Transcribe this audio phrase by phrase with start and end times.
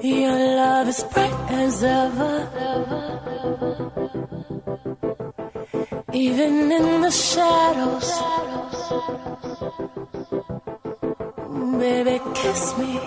[0.00, 2.34] Your love is bright as ever.
[6.12, 8.10] Even in the shadows.
[11.78, 13.00] Baby, kiss me.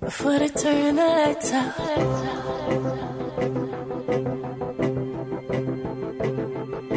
[0.00, 1.74] Before they turn the lights out.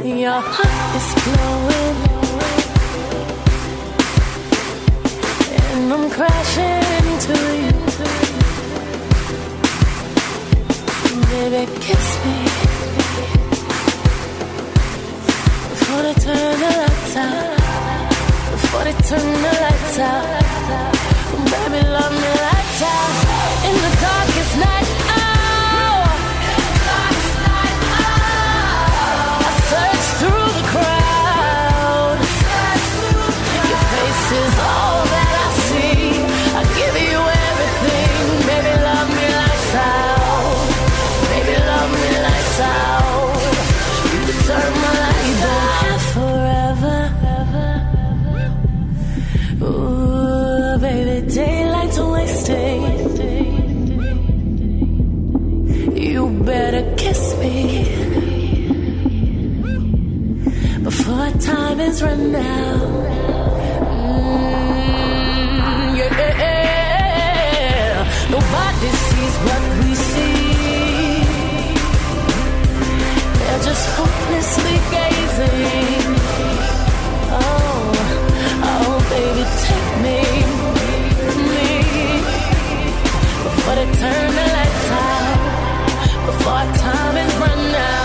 [0.05, 2.08] Your heart is glowing.
[5.91, 7.71] I'm crashing into you.
[11.29, 12.37] Baby, kiss me.
[15.71, 17.57] Before they turn the lights out.
[18.51, 20.43] Before they turn the lights out.
[21.51, 23.28] Baby, love me lights out.
[62.01, 62.81] Run out.
[65.09, 65.19] Mm,
[68.31, 71.23] nobody sees what we see.
[73.39, 76.15] They're just hopelessly gazing.
[77.37, 77.91] Oh,
[78.71, 80.19] oh, baby, take me,
[81.51, 81.67] me,
[83.43, 85.37] before they turn the lights out,
[86.27, 87.98] before time is run out.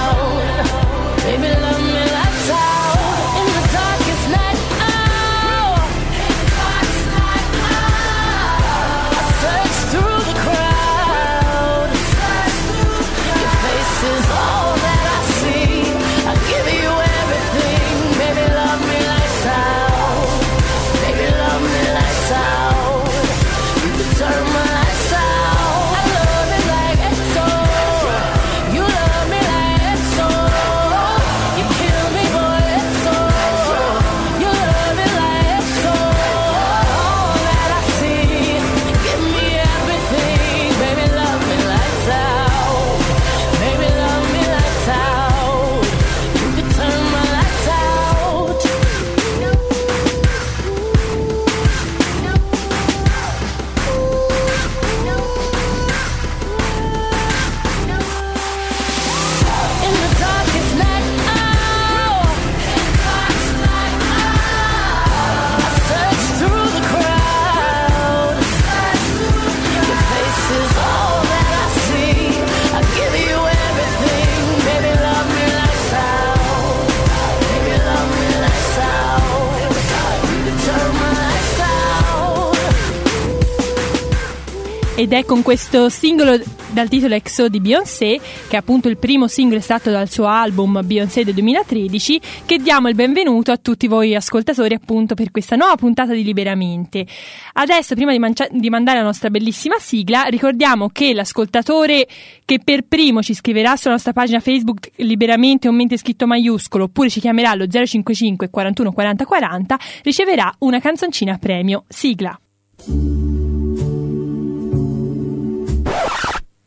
[85.04, 89.28] Ed è con questo singolo dal titolo EXO di Beyoncé, che è appunto il primo
[89.28, 94.14] singolo estratto dal suo album Beyoncé del 2013, che diamo il benvenuto a tutti voi
[94.14, 97.04] ascoltatori appunto per questa nuova puntata di Liberamente.
[97.52, 102.08] Adesso, prima di, mancia- di mandare la nostra bellissima sigla, ricordiamo che l'ascoltatore
[102.46, 107.10] che per primo ci scriverà sulla nostra pagina Facebook Liberamente un mente scritto maiuscolo oppure
[107.10, 111.84] ci chiamerà allo 055 41 40 40 riceverà una canzoncina premio.
[111.88, 112.40] Sigla.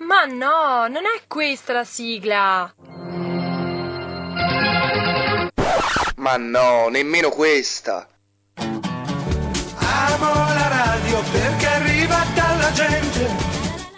[0.07, 2.73] Ma no, non è questa la sigla.
[6.15, 8.07] Ma no, nemmeno questa.
[8.55, 13.27] Amo la radio perché arriva dalla gente.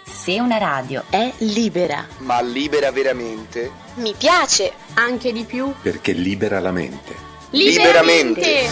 [0.04, 3.70] Se una radio è libera, Ma libera veramente?
[3.94, 5.72] Mi piace, anche di più.
[5.80, 7.14] perché libera la mente.
[7.50, 8.68] Liberamente.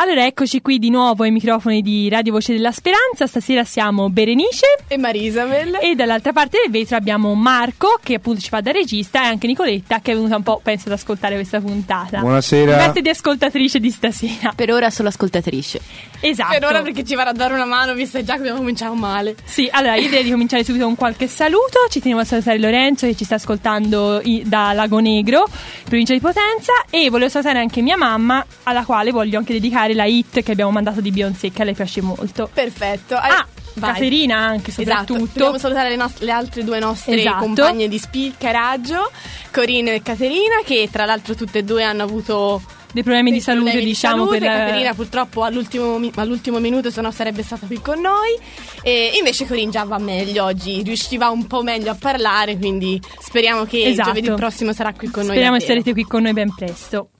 [0.00, 3.26] Allora eccoci qui di nuovo ai microfoni di Radio Voce della Speranza.
[3.26, 5.76] Stasera siamo Berenice E Marisabel?
[5.82, 9.48] e dall'altra parte del vetro abbiamo Marco che appunto ci fa da regista e anche
[9.48, 12.20] Nicoletta che è venuta un po' penso ad ascoltare questa puntata.
[12.20, 12.76] Buonasera.
[12.76, 14.52] Veste di ascoltatrice di stasera.
[14.54, 15.80] per ora solo ascoltatrice.
[16.20, 16.52] Esatto.
[16.52, 19.36] Per ora perché ci va a dare una mano, visto già che abbiamo cominciato male.
[19.44, 21.86] Sì, allora io direi di cominciare subito con qualche saluto.
[21.88, 25.46] Ci tenevo a salutare Lorenzo che ci sta ascoltando i- da Lago Negro,
[25.84, 30.04] provincia di Potenza, e volevo salutare anche mia mamma, alla quale voglio anche dedicare la
[30.04, 32.50] hit che abbiamo mandato di Beyoncé, che a lei piace molto.
[32.52, 33.14] Perfetto.
[33.14, 33.92] Ah, vai.
[33.92, 35.30] Caterina anche Esatto, soprattutto.
[35.34, 37.38] dobbiamo salutare le, nost- le altre due nostre Esatto.
[37.44, 39.10] compagne di spiccaraggio,
[39.52, 42.60] Corina e Caterina, che tra l'altro tutte e due hanno avuto
[42.92, 44.24] dei problemi di dei salute, problemi di diciamo.
[44.24, 44.38] salute.
[44.38, 48.36] per Caterina purtroppo all'ultimo, all'ultimo minuto se no sarebbe stata qui con noi
[48.82, 53.64] e invece Corinne già va meglio oggi, riusciva un po' meglio a parlare quindi speriamo
[53.64, 54.08] che Esatto.
[54.08, 55.80] giovedì prossimo sarà qui con Speriamo noi davvero.
[55.82, 57.10] sarete qui con noi ben presto.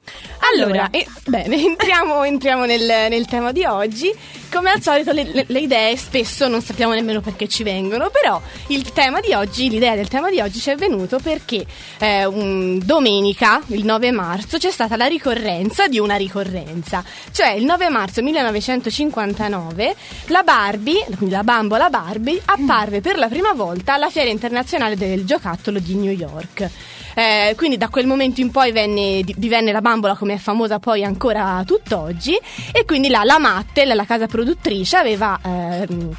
[0.54, 4.10] Allora, eh, bene, entriamo, entriamo nel, nel tema di oggi.
[4.50, 8.40] Come al solito le, le- le idee spesso non sappiamo nemmeno perché ci vengono, però
[8.68, 11.66] il tema di oggi, l'idea del tema di oggi ci è venuto perché
[11.98, 17.04] eh, un- domenica, il 9 marzo, c'è stata la ricorrenza di una ricorrenza.
[17.30, 19.94] Cioè il 9 marzo 1959
[20.28, 25.26] la Barbie, quindi la bambola Barbie, apparve per la prima volta alla Fiera Internazionale del
[25.26, 26.70] Giocattolo di New York.
[27.18, 30.78] Eh, quindi da quel momento in poi venne, di- divenne la bambola come è famosa
[30.78, 32.38] poi ancora tutt'oggi.
[32.70, 36.16] E quindi la, la Mattel, la casa produttrice, aveva ehm,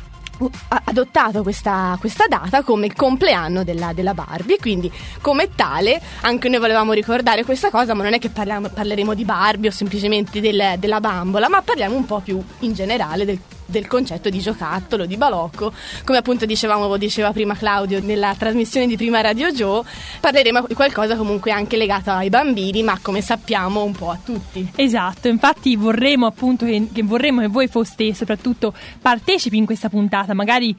[0.83, 4.57] adottato questa, questa data come il compleanno della, della Barbie.
[4.59, 4.91] Quindi
[5.21, 9.23] come tale anche noi volevamo ricordare questa cosa ma non è che parliamo- parleremo di
[9.23, 13.87] Barbie o semplicemente del- della bambola ma parliamo un po' più in generale del del
[13.87, 15.71] concetto di giocattolo, di balocco,
[16.03, 19.83] come appunto dicevamo, diceva prima Claudio nella trasmissione di prima Radio Joe,
[20.19, 24.71] parleremo di qualcosa comunque anche legato ai bambini, ma come sappiamo un po' a tutti.
[24.75, 30.33] Esatto, infatti vorremmo appunto che, che vorremmo che voi foste soprattutto partecipi in questa puntata,
[30.33, 30.75] magari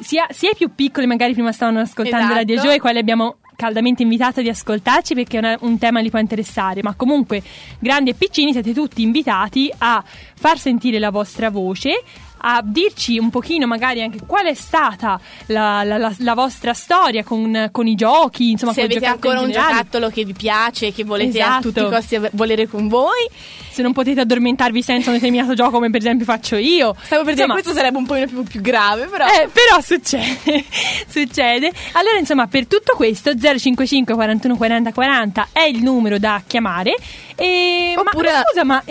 [0.00, 2.38] sia, sia i più piccoli, magari prima stavano ascoltando Esatto.
[2.38, 6.18] Radio Joe, i quali abbiamo caldamente invitato di ascoltarci perché è un tema li può
[6.18, 7.42] interessare, ma comunque
[7.78, 10.02] grandi e piccini siete tutti invitati a
[10.34, 12.02] far sentire la vostra voce
[12.46, 17.24] a dirci un pochino magari anche qual è stata la, la- la- la vostra storia
[17.24, 19.72] con, con i giochi, insomma Se avete ancora un generale.
[19.76, 21.72] giocattolo che vi piace, che volete a Esatto.
[21.72, 23.26] tutti i costi volere con voi,
[23.70, 26.94] se non potete addormentarvi senza un determinato gioco come per esempio faccio io.
[27.02, 29.24] Stavo per dire Insomma, questo sarebbe un po' più, più grave, però.
[29.26, 30.64] Eh, però succede
[31.08, 31.72] succede.
[31.92, 36.94] Allora insomma per tutto questo 055 41 40 40 è il numero da chiamare.
[37.36, 38.82] E Oppure- ma scusa ma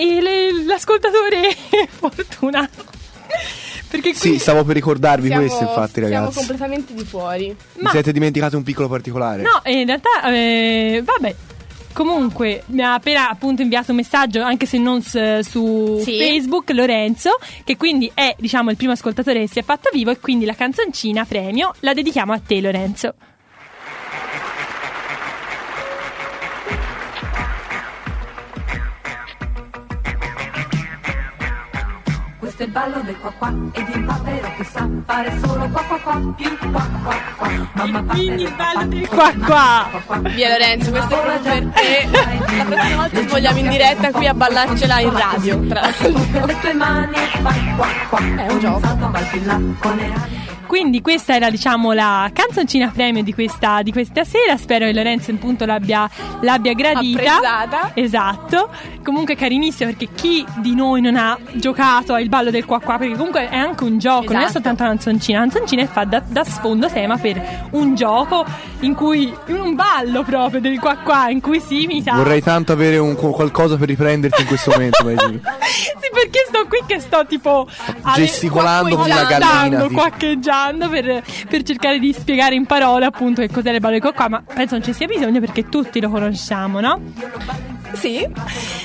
[0.66, 1.56] l'ascoltatore
[1.88, 2.86] fortunato
[3.90, 6.38] perché Sì, stavo per ricordarvi siamo, questo, infatti, siamo ragazzi.
[6.38, 7.56] completamente di fuori.
[7.80, 9.42] Vi siete dimenticati un piccolo particolare.
[9.44, 11.36] No, in realtà, eh, vabbè.
[11.94, 16.18] Comunque, mi ha appena appunto inviato un messaggio, anche se non s- su Sì.
[16.18, 20.20] Facebook, Lorenzo, che quindi è, diciamo, il primo ascoltatore che si è fatto vivo e
[20.20, 23.14] quindi la canzoncina premio la dedichiamo a te, Lorenzo.
[32.56, 35.68] Questo è il ballo del qua qua e di un papero che sa fare solo
[35.70, 37.70] qua qua qua più qua qua qua.
[37.74, 40.20] Mamma Quindi il ballo del qua qua.
[40.30, 42.08] Via Lorenzo, questo è proprio per te.
[42.56, 45.66] La prossima volta ti vogliamo in diretta qui a ballarcela in radio.
[45.66, 46.46] Tra l'altro.
[46.46, 48.20] Le tue mani qua qua qua.
[48.20, 48.88] È un gioco.
[50.66, 55.32] Quindi questa era diciamo la canzoncina premio di questa, di questa sera, spero che Lorenzo
[55.32, 56.10] appunto l'abbia,
[56.42, 57.36] l'abbia gradita.
[57.36, 57.92] Apprezzata.
[57.94, 58.70] Esatto,
[59.04, 63.16] comunque carinissima perché chi di noi non ha giocato al ballo del qua qua, perché
[63.16, 64.52] comunque è anche un gioco, non è Esatto.
[64.54, 68.46] soltanto una canzoncina, la canzoncina fa da, da sfondo tema per un gioco
[68.80, 72.14] in cui, un ballo proprio del qua qua, in cui si imita...
[72.14, 74.92] Vorrei tanto avere un, qualcosa per riprenderti in questo momento.
[75.74, 77.68] Sì, perché sto qui che sto tipo
[78.16, 79.94] Gesticolando come una gallina, tipo.
[79.94, 80.53] quaccheggiando
[80.90, 84.42] per, per cercare di spiegare in parole appunto che cos'è il ballo del qua, ma
[84.42, 87.00] penso non ci sia bisogno perché tutti lo conosciamo, no?
[87.94, 88.28] Sì.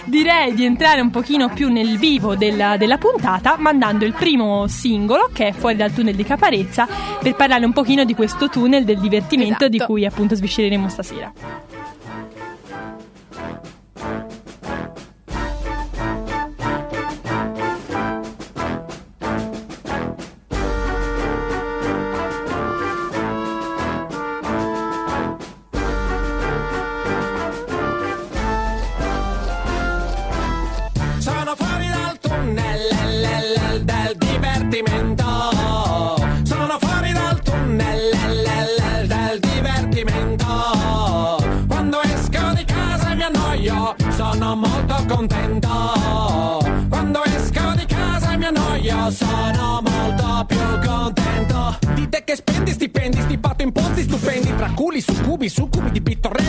[0.04, 5.30] Direi di entrare un pochino più nel vivo della, della puntata mandando il primo singolo
[5.32, 6.86] che è Fuori dal tunnel di Caparezza
[7.20, 9.68] per parlare un pochino di questo tunnel del divertimento Esatto.
[9.68, 11.32] di cui appunto sviscereremo stasera.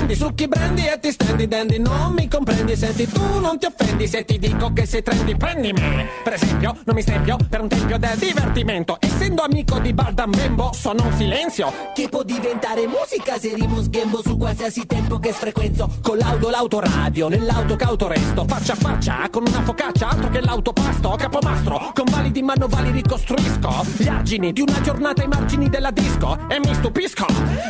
[0.10, 3.66] Di bittorrendi, succhi brendi e ti stendi dandy, non mi comprendi, senti tu non ti
[3.66, 6.08] offendi se ti dico che sei trendy, prendi me.
[6.24, 10.72] Per esempio, non mi stempio per un tempio del divertimento, essendo amico di Bardam Bembo,
[10.74, 11.72] sono un silenzio.
[11.94, 15.90] Che può diventare musica se rimus gambo su qualsiasi tempo che frequenzo.
[16.02, 21.16] Con l'auto l'autoradio, nell'auto cauto resto, faccia a faccia, con una focaccia, altro che l'autopasto,
[21.18, 23.86] capomastro, con validi manovali ricostruisco.
[23.98, 26.38] Gli argini di una giornata ai margini della disco.
[26.48, 27.26] E mi stupisco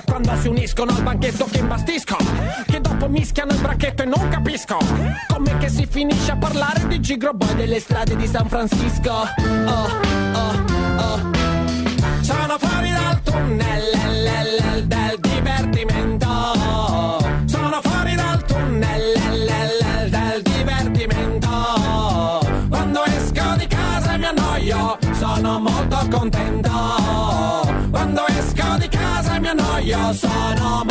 [0.05, 2.28] Quando si uniscono al banchetto che imbastisco
[2.65, 4.77] Che dopo mischiano il bracchetto e non capisco
[5.27, 9.11] Come che si finisce a parlare di Gigro Boy delle strade di San Francisco.
[9.11, 9.87] Oh,
[10.33, 10.63] oh,
[10.97, 11.19] oh.
[12.21, 16.27] Sono fuori dal tunnel l- l- l- del divertimento.
[17.45, 21.49] Sono fuori dal tunnel l- l- l- del divertimento.
[22.69, 26.69] Quando esco di casa e mi annoio Sono molto contento.
[27.89, 30.88] Quando esco di casa e mi annoio Sono molto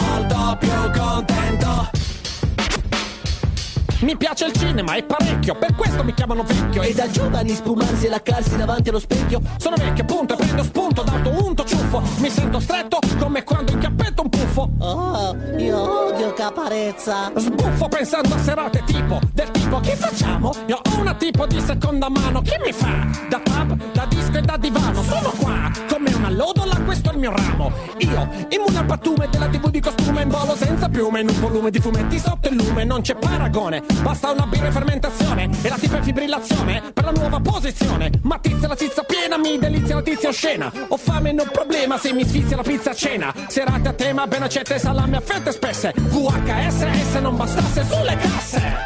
[4.08, 6.80] mi piace il cinema, è parecchio, per questo mi chiamano vecchio.
[6.80, 11.02] E da giovani spumarsi e laccarsi davanti allo specchio Sono vecchio, appunto, e prendo spunto
[11.02, 12.00] d'auto unto ciuffo.
[12.16, 14.70] Mi sento stretto come quando incappetto un puffo.
[14.78, 20.54] Oh, io odio caparezza Sbuffo pensando a serate tipo, del tipo che facciamo?
[20.66, 23.06] Io ho una tipo di seconda mano, chi mi fa?
[23.28, 26.57] Da pub, da disco e da divano, sono qua, come una lodola,
[26.98, 27.72] questo è il mio ramo.
[27.98, 31.70] Io, immune al pattume della tv di costume in volo senza piume, in un volume
[31.70, 33.82] di fumetti sotto il lume, non c'è paragone.
[34.02, 38.10] Basta una birra in fermentazione e la tipa fibrillazione per la nuova posizione.
[38.22, 40.72] Ma tizia la cizza piena, mi delizia la tizia oscena.
[40.88, 43.32] Ho fame, non problema se mi sfizia la pizza a cena.
[43.46, 45.92] Serate a tema, ben accette, salame a fette spesse.
[45.94, 48.76] VHS, non bastasse sulle casse.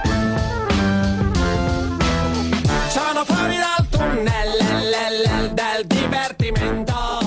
[2.88, 4.50] Sono fuori dal tunnel
[4.90, 7.21] l- del divertimento.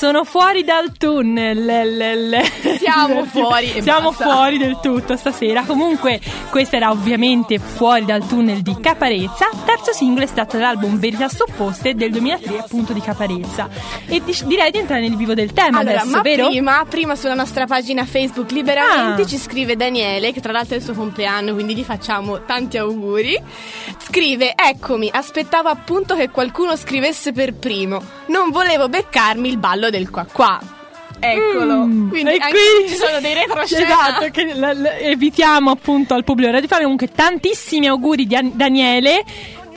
[0.00, 1.62] Sono fuori dal tunnel.
[1.62, 4.24] l- l- Siamo fuori Siamo basta.
[4.24, 5.62] fuori del tutto stasera.
[5.64, 11.94] Comunque, questa era ovviamente Fuori dal tunnel di Caparezza, terzo singolo estratto dall'album Verità Supposte
[11.94, 13.68] del 2003, appunto di Caparezza.
[14.06, 16.46] E di- direi di entrare nel vivo del tema Allora, adesso, ma vero?
[16.48, 19.26] prima, prima sulla nostra pagina Facebook Liberamente Ah.
[19.26, 23.38] ci scrive Daniele, che tra l'altro è il suo compleanno, quindi gli facciamo tanti auguri.
[23.98, 28.02] Scrive: Eccomi, aspettavo appunto che qualcuno scrivesse per primo.
[28.28, 30.60] Non volevo beccarmi il ballo del qua qua.
[31.22, 31.84] Eccolo.
[31.84, 33.84] Mm, Quindi, anche quindi- ci sono dei retroscena.
[33.84, 36.88] Esatto, che l- l- evitiamo appunto al pubblico radiofonico.
[36.88, 39.22] Comunque, tantissimi auguri di An- Daniele.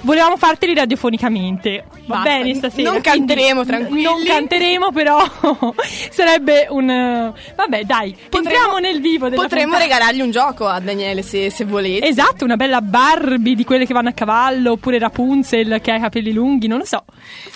[0.03, 1.85] Volevamo farteli radiofonicamente.
[2.05, 2.91] Va Basta, bene stasera.
[2.91, 4.03] non canteremo, tranquilli.
[4.03, 5.17] Non canteremo, però
[6.11, 7.33] sarebbe un.
[7.55, 9.83] Vabbè, dai, entriamo nel vivo della Potremmo puntata.
[9.83, 12.05] regalargli un gioco a Daniele se, se volete.
[12.07, 16.01] Esatto, una bella Barbie di quelle che vanno a cavallo, oppure Rapunzel che ha i
[16.01, 17.05] capelli lunghi, non lo so.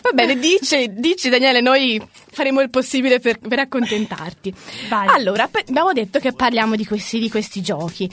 [0.02, 2.02] Va bene, dici, dici Daniele, noi
[2.32, 4.54] faremo il possibile per, per accontentarti.
[4.88, 5.08] Vai.
[5.10, 8.10] Allora, abbiamo detto che parliamo di questi, di questi giochi.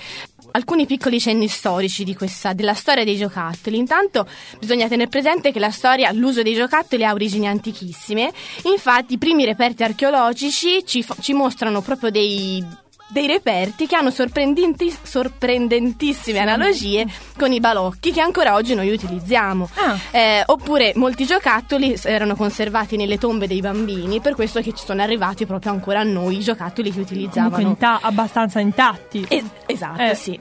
[0.56, 3.76] Alcuni piccoli cenni storici questa, della storia dei giocattoli.
[3.76, 4.24] Intanto
[4.60, 8.32] bisogna tenere presente che la storia, l'uso dei giocattoli ha origini antichissime.
[8.62, 12.64] Infatti, i primi reperti archeologici ci, ci mostrano proprio dei,
[13.08, 17.06] dei reperti che hanno sorprendenti- sorprendentissime analogie
[17.38, 19.68] con i balocchi che ancora oggi noi utilizziamo.
[19.74, 19.98] Ah.
[20.10, 25.02] Eh, oppure molti giocattoli erano conservati nelle tombe dei bambini, per questo che ci sono
[25.02, 27.68] arrivati proprio ancora a noi i giocattoli che Comunque utilizzavano.
[27.68, 29.24] inta- abbastanza intatti.
[29.28, 30.14] Es- esatto, Eh.
[30.14, 30.38] sì.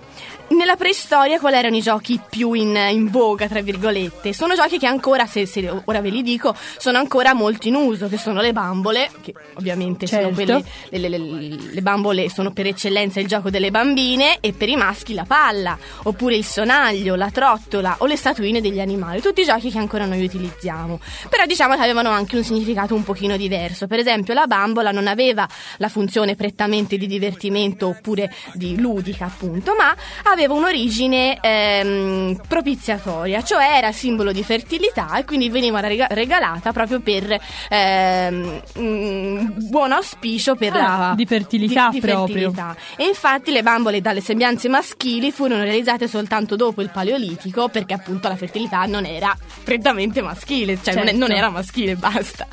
[0.50, 4.34] Nella preistoria quali erano i giochi più in, in voga, tra virgolette?
[4.34, 8.08] Sono giochi che ancora, se, se ora ve li dico, sono ancora molto in uso,
[8.08, 10.36] che sono le bambole, che ovviamente sono Certo.
[10.36, 14.70] quelle, le, le- le- le bambole sono per eccellenza il gioco delle bambine e per
[14.70, 19.44] i maschi la palla, oppure il sonaglio, la trottola o le statuine degli animali, tutti
[19.44, 21.00] giochi che ancora noi utilizziamo.
[21.30, 23.88] Però diciamo che avevano anche un significato un pochino diverso.
[23.88, 25.48] Per esempio la bambola non aveva
[25.78, 29.96] la funzione prettamente di divertimento oppure di ludica appunto, ma
[30.34, 37.00] aveva un'origine ehm, propiziatoria, cioè era simbolo di fertilità e quindi veniva rega- regalata proprio
[37.00, 42.36] per ehm, mm, buon auspicio per Ah, la di fertilità di- di proprio.
[42.52, 42.76] fertilità.
[42.98, 48.28] E infatti le bambole dalle sembianze maschili furono realizzate soltanto dopo il Paleolitico perché appunto
[48.28, 51.36] la fertilità non era prettamente maschile, cioè non, è- non Certo.
[51.36, 52.48] era maschile, basta.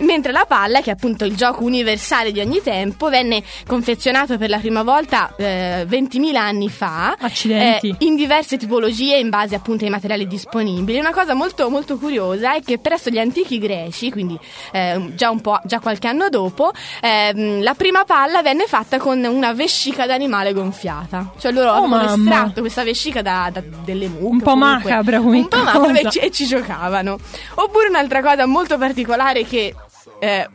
[0.00, 4.48] Mentre la palla, che è appunto il gioco universale di ogni tempo, venne confezionato per
[4.48, 7.16] la prima volta eh, 20.000 anni fa.
[7.18, 7.88] Accidenti.
[7.88, 10.98] eh, in diverse tipologie in base appunto ai materiali disponibili.
[10.98, 14.38] Una cosa molto molto curiosa è che presso gli antichi greci, quindi
[14.72, 19.22] eh, già un po' già qualche anno dopo, ehm, la prima palla venne fatta con
[19.24, 21.32] una vescica d'animale gonfiata.
[21.38, 22.30] Cioè loro Oh, avevano mamma.
[22.32, 24.24] estratto questa vescica da, da- delle mucche.
[24.24, 24.90] Un po' comunque.
[24.90, 27.18] macabra come Un po' macabra e ci, e ci giocavano.
[27.54, 29.67] Oppure un'altra cosa molto particolare che
[30.18, 30.48] eh,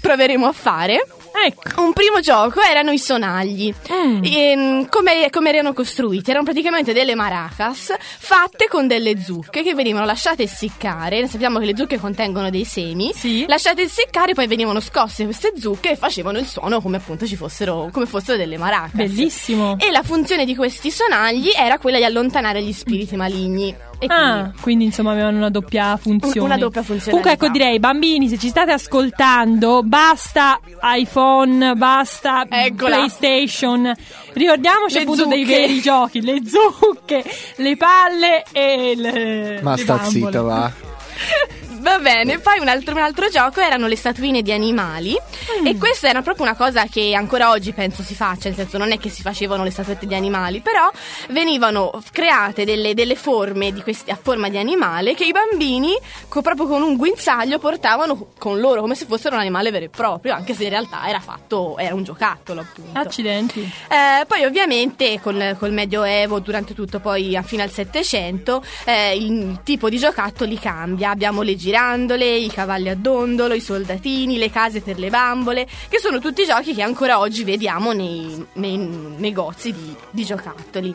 [0.00, 1.06] proveremo a fare.
[1.46, 1.82] Ecco.
[1.82, 3.74] Un primo gioco erano i sonagli.
[3.90, 4.22] Mm.
[4.22, 6.30] Ehm, come, come erano costruiti?
[6.30, 11.26] Erano praticamente delle maracas fatte con delle zucche che venivano lasciate essiccare.
[11.26, 13.12] Sappiamo che le zucche contengono dei semi.
[13.12, 13.46] Sì.
[13.48, 17.88] Lasciate essiccare, poi venivano scosse queste zucche e facevano il suono come appunto ci fossero,
[17.92, 18.92] come fossero delle maracas.
[18.92, 19.76] Bellissimo.
[19.78, 23.74] E la funzione di questi sonagli era quella di allontanare gli spiriti maligni.
[23.98, 26.40] E Ah, quindi insomma avevano una doppia funzione.
[26.46, 27.10] una doppia funzionalità.
[27.10, 32.96] Comunque ecco direi, bambini, se ci state ascoltando, basta iPhone, basta Eccola.
[32.96, 33.92] PlayStation.
[34.32, 35.56] Ricordiamoci Le appunto dei zucche.
[35.56, 37.24] veri giochi, le zucche,
[37.56, 40.10] le palle e le Ma le sta bambole.
[40.26, 40.72] zitta, va.
[41.84, 45.14] Va bene, poi un altro, un altro gioco erano le statuine di animali
[45.60, 45.66] Mm.
[45.66, 48.92] e questa era proprio una cosa che ancora oggi penso si faccia, nel senso non
[48.92, 50.90] è che si facevano le statuette di animali, però
[51.28, 55.92] venivano create delle, delle forme di questi, a forma di animale che i bambini
[56.28, 59.88] co- proprio con un guinzaglio portavano con loro come se fossero un animale vero e
[59.90, 62.98] proprio, anche se in realtà era fatto, era un giocattolo appunto.
[62.98, 63.60] Accidenti.
[63.60, 69.30] Eh, poi ovviamente col, col Medioevo, durante tutto poi a fine al Settecento, eh, il,
[69.30, 71.10] il tipo di giocattoli cambia.
[71.10, 75.98] Abbiamo le girandole, i cavalli a dondolo, i soldatini, le case per le bambole, che
[75.98, 80.94] sono tutti giochi che ancora oggi vediamo nei, nei negozi di, di giocattoli.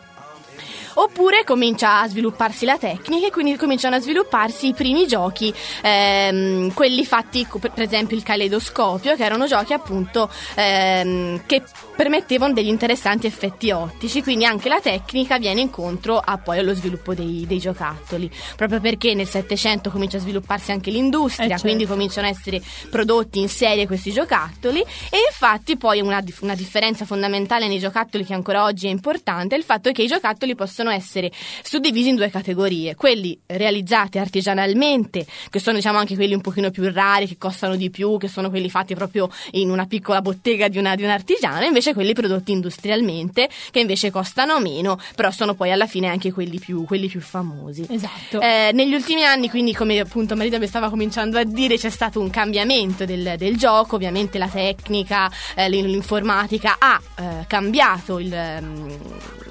[1.02, 6.74] Oppure comincia a svilupparsi la tecnica e quindi cominciano a svilupparsi i primi giochi, ehm,
[6.74, 11.64] quelli fatti per esempio il caleidoscopio, che erano giochi appunto ehm, che
[11.96, 17.14] permettevano degli interessanti effetti ottici, quindi anche la tecnica viene incontro a poi allo sviluppo
[17.14, 21.64] dei, dei giocattoli, proprio perché nel Settecento comincia a svilupparsi anche l'industria, Eh, certo.
[21.64, 24.82] quindi cominciano a essere prodotti in serie questi giocattoli.
[24.82, 29.58] E infatti poi una, una differenza fondamentale nei giocattoli che ancora oggi è importante è
[29.58, 31.32] il fatto che i giocattoli possono essere
[31.64, 36.92] suddivisi in due categorie, quelli realizzati artigianalmente, che sono diciamo anche quelli un pochino più
[36.92, 40.78] rari, che costano di più, che sono quelli fatti proprio in una piccola bottega di
[40.78, 45.54] una, di un artigiano, e invece quelli prodotti industrialmente, che invece costano meno, però sono
[45.54, 47.86] poi alla fine anche quelli più, quelli più famosi.
[47.90, 48.40] Esatto.
[48.42, 52.20] Eh, negli ultimi anni, quindi, come appunto Marita mi stava cominciando a dire, c'è stato
[52.20, 53.96] un cambiamento del, del gioco.
[53.96, 58.98] Ovviamente la tecnica, eh, l'in- l'informatica ha eh, cambiato il, ehm,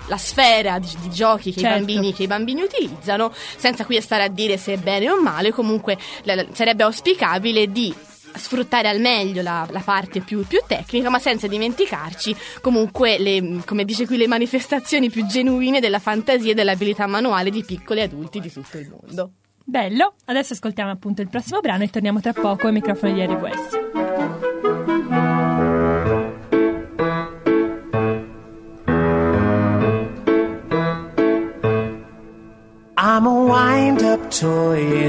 [0.09, 1.77] la sfera di, di giochi che, Certo.
[1.77, 5.21] i bambini, che i bambini utilizzano, senza qui stare a dire se è bene o
[5.21, 5.53] male.
[5.53, 5.99] Comunque,
[6.53, 7.95] sarebbe auspicabile di
[8.35, 13.85] sfruttare al meglio la, la parte più, più tecnica, ma senza dimenticarci comunque, le, come
[13.85, 18.53] dice qui, le manifestazioni più genuine della fantasia e dell'abilità manuale di piccoli adulti di
[18.53, 19.33] tutto il mondo.
[19.65, 20.15] Bello.
[20.27, 23.78] Adesso ascoltiamo appunto il prossimo brano e torniamo tra poco ai microfoni di RWS.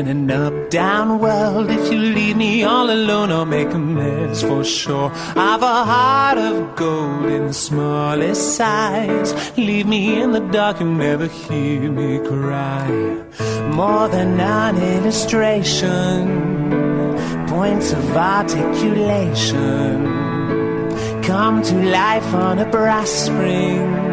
[0.10, 1.70] An up down world.
[1.70, 5.12] If you leave me all alone, I'll make a mess for sure.
[5.36, 9.34] I've a heart of gold in the smallest size.
[9.58, 12.88] Leave me in the dark, you'll never hear me cry.
[13.74, 16.28] More than an illustration,
[17.48, 20.18] points of articulation
[21.22, 24.09] come to life on a brass spring.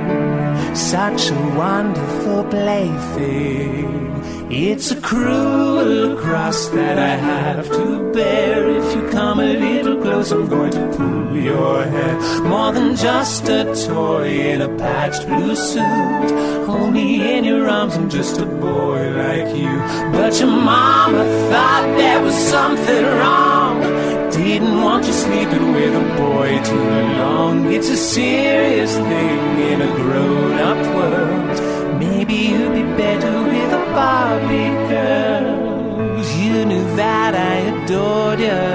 [0.76, 4.22] Such a wonderful plaything.
[4.50, 8.68] It's a cruel cross that I have to bear.
[8.68, 12.20] If you come a little close, I'm going to pull your hair.
[12.42, 16.56] More than just a toy in a patched blue suit.
[16.92, 19.76] Me in your arms, I'm just a boy like you.
[20.12, 24.15] But your mama thought there was something wrong.
[24.46, 27.72] Didn't want you sleeping with a boy too long.
[27.72, 31.98] It's a serious thing in a grown up world.
[31.98, 36.22] Maybe you'd be better with a Barbie girl.
[36.38, 38.66] You knew that I adored you,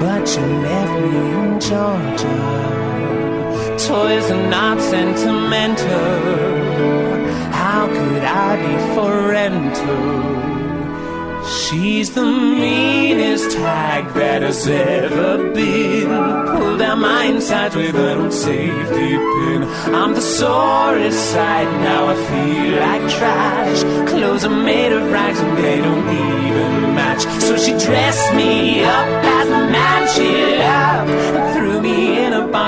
[0.00, 2.42] but you left me in Georgia.
[3.86, 6.16] Toys are not sentimental.
[7.52, 10.51] How could I be for rental?
[11.44, 16.08] She's the meanest hag that has ever been.
[16.08, 19.64] Pulled out my insides with an old safety pin.
[19.94, 23.82] I'm the sorest sight, now I feel like trash.
[24.10, 27.22] Clothes are made of rags and they don't even match.
[27.42, 29.06] So she dressed me up
[29.38, 30.28] as the man she
[30.58, 31.61] loved.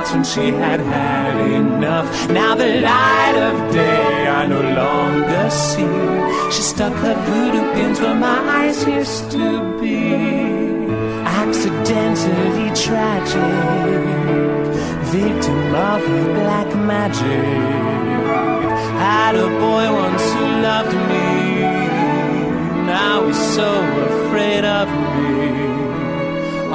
[0.04, 2.28] Box when she had had enough.
[2.30, 6.52] Now the light of day I no longer see.
[6.54, 10.14] She stuck her voodoo pins where my eyes used to be.
[11.42, 13.54] Accidentally tragic,
[15.12, 17.44] victim of her black magic.
[19.04, 21.26] Had a boy once who loved me.
[22.86, 23.70] Now he's so
[24.08, 25.73] afraid of me.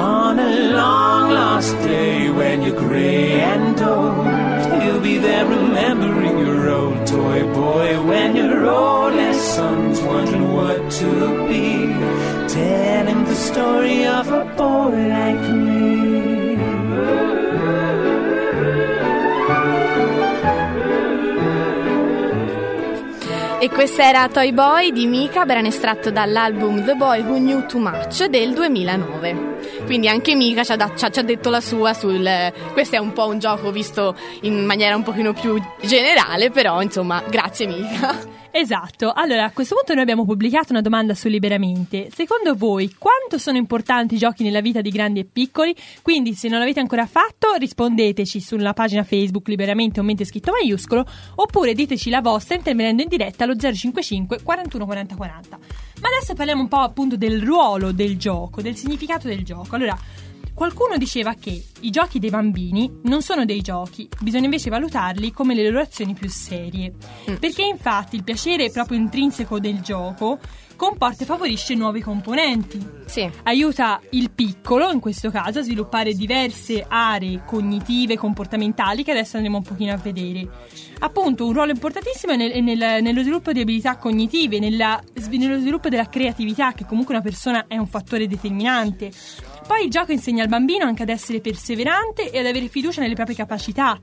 [0.00, 6.70] On a long lost day when you're gray and old, you'll be there remembering your
[6.70, 8.02] old toy boy.
[8.04, 11.10] When your oldest son's wondering what to
[11.48, 11.68] be,
[12.48, 15.89] telling the story of a boy like me.
[23.62, 27.78] E questa era Toy Boy di Mika, brano estratto dall'album The Boy Who Knew Too
[27.80, 29.82] Much del 2009.
[29.84, 32.26] Quindi anche Mika ci ha, da- ci ha- ci ha detto la sua sul...
[32.72, 37.22] Questo è un po' un gioco visto in maniera un pochino più generale, però insomma,
[37.28, 38.38] grazie Mika.
[38.52, 42.08] Esatto, allora a questo punto noi abbiamo pubblicato una domanda su Liberamente.
[42.12, 45.74] Secondo voi quanto sono importanti i giochi nella vita di grandi e piccoli?
[46.02, 51.06] Quindi se non l'avete ancora fatto rispondeteci sulla pagina Facebook Liberamente o mente scritto maiuscolo
[51.36, 55.58] oppure diteci la vostra intervenendo in diretta allo 055 41 40 40.
[56.00, 59.76] Ma adesso parliamo un po' appunto del ruolo del gioco, del significato del gioco.
[59.76, 59.96] Allora,
[60.54, 65.54] Qualcuno diceva che i giochi dei bambini non sono dei giochi, bisogna invece valutarli come
[65.54, 66.92] le loro azioni più serie.
[67.38, 70.38] Perché infatti il piacere proprio intrinseco del gioco
[70.76, 72.82] comporta e favorisce nuovi componenti.
[73.44, 79.58] Aiuta il piccolo, in questo caso, a sviluppare diverse aree cognitive, comportamentali che adesso andremo
[79.58, 80.48] un pochino a vedere.
[81.00, 85.90] Appunto, un ruolo importantissimo è nel- nel- nello sviluppo di abilità cognitive, nella- nello sviluppo
[85.90, 89.10] della creatività, che comunque una persona è un fattore determinante.
[89.70, 93.14] Poi il gioco insegna al bambino anche ad essere perseverante e ad avere fiducia nelle
[93.14, 93.96] proprie capacità,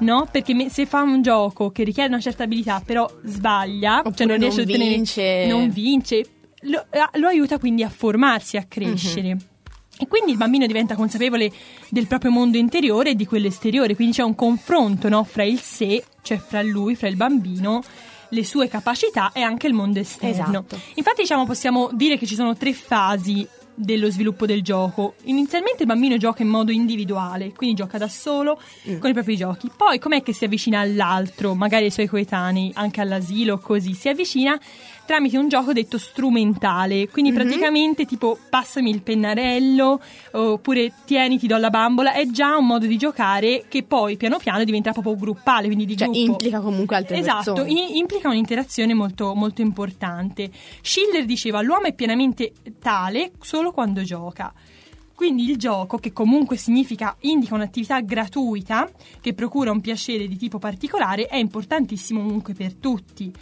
[0.00, 0.28] no?
[0.30, 4.36] Perché se fa un gioco che richiede una certa abilità, però sbaglia, cioè non non
[4.36, 5.46] riesce a ottenere, vince.
[5.46, 6.26] non vince,
[6.64, 9.38] lo, eh, lo aiuta quindi a formarsi, a crescere.
[9.98, 11.50] E quindi il bambino diventa consapevole
[11.88, 15.58] del proprio mondo interiore e di quello esteriore, quindi c'è un confronto no, fra il
[15.58, 17.82] sé, cioè fra lui, fra il bambino,
[18.28, 20.66] le sue capacità e anche il mondo esterno.
[20.66, 20.78] Esatto.
[20.96, 25.14] Infatti diciamo possiamo dire che ci sono tre fasi dello sviluppo del gioco.
[25.24, 28.60] Inizialmente il bambino gioca in modo individuale, quindi gioca da solo
[28.98, 29.70] con i propri giochi.
[29.74, 34.58] Poi com'è che si avvicina all'altro, magari ai suoi coetanei, anche all'asilo, così si avvicina
[35.06, 40.00] tramite un gioco detto strumentale, quindi praticamente tipo passami il pennarello
[40.32, 44.38] oppure tieni ti do la bambola, è già un modo di giocare che poi piano
[44.38, 46.30] piano diventa proprio gruppale, quindi di Cioè, gruppo.
[46.32, 47.72] implica comunque altre Esatto, persone.
[47.72, 50.50] i- implica un'interazione molto, molto importante.
[50.80, 54.52] Schiller diceva l'uomo è pienamente tale solo quando gioca.
[55.14, 58.90] Quindi il gioco, che comunque significa, indica un'attività gratuita
[59.20, 63.32] che procura un piacere di tipo particolare, è importantissimo comunque per tutti.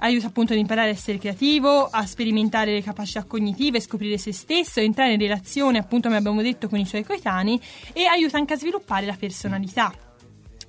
[0.00, 4.80] Aiuta appunto ad imparare a essere creativo, a sperimentare le capacità cognitive, scoprire se stesso,
[4.80, 7.60] entrare in relazione, appunto come abbiamo detto, con i suoi coetanei
[7.92, 10.09] e aiuta anche a sviluppare la personalità.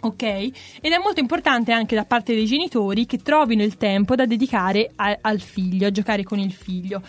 [0.04, 0.24] Ok?
[0.24, 4.92] Ed è molto importante anche da parte dei genitori che trovino il tempo da dedicare
[4.96, 7.04] a- al figlio, a giocare con il figlio,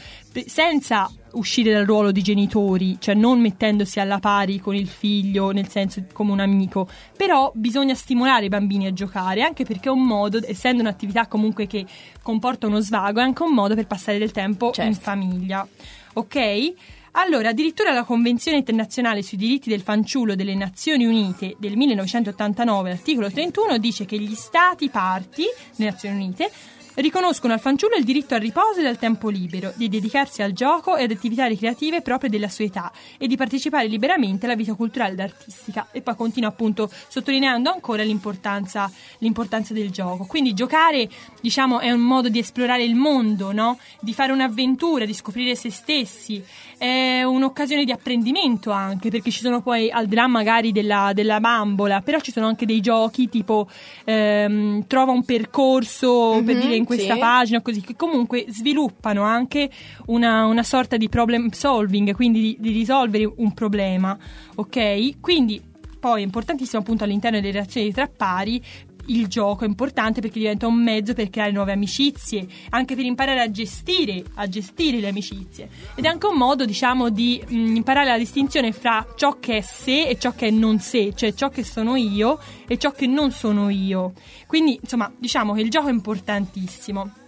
[0.47, 5.69] senza uscire dal ruolo di genitori, cioè non mettendosi alla pari con il figlio, nel
[5.69, 10.05] senso come un amico, però bisogna stimolare i bambini a giocare, anche perché è un
[10.05, 11.87] modo, essendo un'attività comunque che
[12.23, 15.67] comporta uno svago, è anche un modo per passare del tempo in famiglia.
[16.15, 16.75] Ok?
[17.13, 23.31] Allora, addirittura la Convenzione internazionale sui diritti del fanciullo delle Nazioni Unite del 1989, articolo
[23.31, 25.45] 31, dice che gli Stati parti
[25.77, 26.51] delle Nazioni Unite
[26.97, 30.97] riconoscono al fanciullo il diritto al riposo e al tempo libero, di dedicarsi al gioco
[30.97, 35.13] e ad attività ricreative proprie della sua età e di partecipare liberamente alla vita culturale
[35.13, 35.89] ed artistica.
[35.93, 40.25] E poi continua appunto sottolineando ancora l'importanza, l'importanza del gioco.
[40.25, 41.09] Quindi giocare,
[41.41, 43.79] diciamo, è un modo di esplorare il mondo, no?
[44.01, 46.43] Di fare un'avventura, di scoprire se stessi.
[46.77, 51.39] È un'occasione di apprendimento anche, perché ci sono poi, al di là magari della, della
[51.39, 53.69] bambola, però ci sono anche dei giochi tipo
[54.05, 57.21] ehm, trova un percorso per Mhm, dire in questa sì.
[57.21, 59.71] pagina, così, che comunque sviluppano anche
[60.07, 64.17] una, una sorta di problem solving, quindi di, di risolvere un problema,
[64.55, 65.21] ok?
[65.21, 65.71] Quindi
[66.03, 68.61] poi è importantissimo appunto all'interno delle relazioni tra pari
[69.07, 73.41] il gioco è importante perché diventa un mezzo per creare nuove amicizie, anche per imparare
[73.41, 75.69] a gestire, a gestire le amicizie.
[75.95, 79.61] Ed è anche un modo, diciamo, di mh, imparare la distinzione fra ciò che è
[79.61, 83.07] sé e ciò che è non sé, cioè ciò che sono io e ciò che
[83.07, 84.13] non sono io.
[84.47, 87.22] Quindi, insomma, diciamo che il gioco è importantissimo.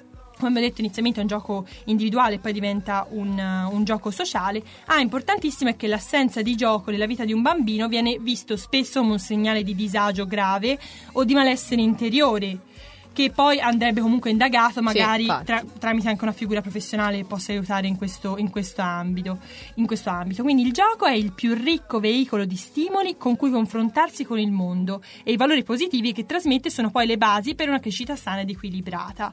[0.44, 4.62] Come abbiamo detto inizialmente è un gioco individuale poi diventa un, un gioco sociale.
[4.87, 9.00] Ah, importantissimo è che l'assenza di gioco nella vita di un bambino viene visto spesso
[9.00, 10.78] come un segnale di disagio grave
[11.12, 12.59] o di malessere interiore,
[13.14, 15.44] che poi andrebbe comunque indagato magari infatti.
[15.46, 19.38] tra- tramite anche una figura professionale che possa aiutare in questo, in questo ambito,
[19.76, 20.42] in questo ambito.
[20.42, 24.50] Quindi il gioco è il più ricco veicolo di stimoli con cui confrontarsi con il
[24.50, 28.42] mondo e i valori positivi che trasmette sono poi le basi per una crescita sana
[28.42, 29.33] ed equilibrata.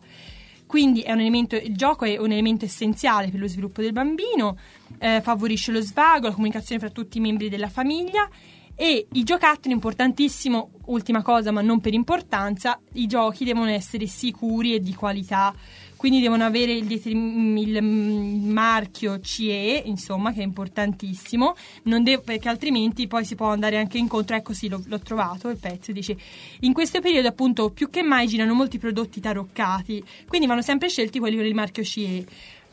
[0.72, 4.58] Quindi elemento, il gioco è un elemento essenziale per lo sviluppo del bambino,
[5.00, 8.30] eh, favorisce lo svago, la comunicazione fra tutti i membri della famiglia
[8.74, 14.74] e i giocattoli, importantissimo, ultima cosa ma non per importanza, i giochi devono essere sicuri
[14.74, 15.54] e di qualità.
[16.02, 22.18] Quindi devono avere il, determin- il, mm, marchio CE, insomma, che è importantissimo, non de-
[22.18, 25.92] perché altrimenti poi si può andare anche incontro, ecco sì, l'ho, l'ho trovato il pezzo,
[25.92, 26.18] dice,
[26.62, 31.20] in questo periodo appunto più che mai girano molti prodotti taroccati, quindi vanno sempre scelti
[31.20, 32.26] quelli con il marchio CE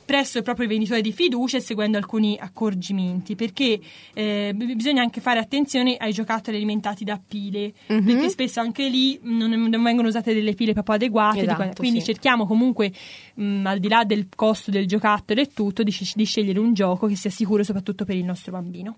[0.09, 3.79] presso il proprio venditore di fiducia e seguendo alcuni accorgimenti perché
[4.15, 8.05] eh, bisogna anche fare attenzione ai giocattoli alimentati da pile Mhm.
[8.07, 12.07] perché spesso anche lì non, non vengono usate delle pile proprio adeguate Esatto, quindi sì.
[12.07, 12.91] cerchiamo comunque
[13.35, 17.07] mh, al di là del costo del giocattolo e tutto di, di scegliere un gioco
[17.07, 18.97] che sia sicuro soprattutto per il nostro bambino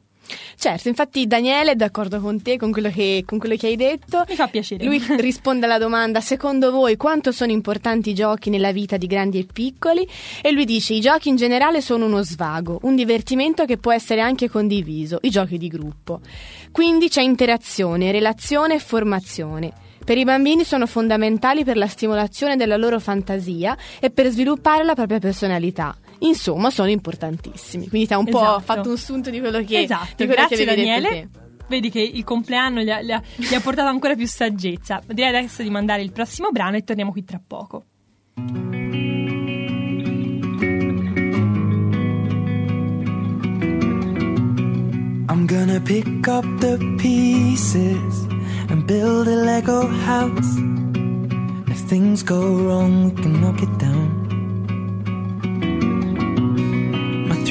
[0.56, 4.24] Certo, infatti Daniele è d'accordo con te, con quello che, con quello che hai detto.
[4.28, 8.72] mi fa piacere Lui risponde alla domanda: secondo voi quanto sono importanti i giochi nella
[8.72, 10.06] vita di grandi e piccoli?
[10.42, 14.20] E lui dice: i giochi in generale sono uno svago, un divertimento che può essere
[14.20, 16.20] anche condiviso, i giochi di gruppo.
[16.72, 19.72] Quindi c'è interazione, relazione e formazione.
[20.04, 24.94] Per i bambini sono fondamentali per la stimolazione della loro fantasia e per sviluppare la
[24.94, 25.96] propria personalità.
[26.20, 27.88] Insomma, sono importantissimi.
[27.88, 28.60] Quindi ti ha un po' Esatto.
[28.60, 31.28] fatto un sunto di quello che, esatto quello che grazie detto Daniele.
[31.68, 35.00] Vedi che il compleanno gli ha, gli ha- gli ha portato ancora più saggezza.
[35.06, 37.84] Direi adesso di mandare il prossimo brano e torniamo qui tra poco.
[45.28, 48.26] I'm gonna pick up the pieces
[48.68, 50.56] and build a Lego house.
[51.70, 54.19] If things go wrong, we can knock it down.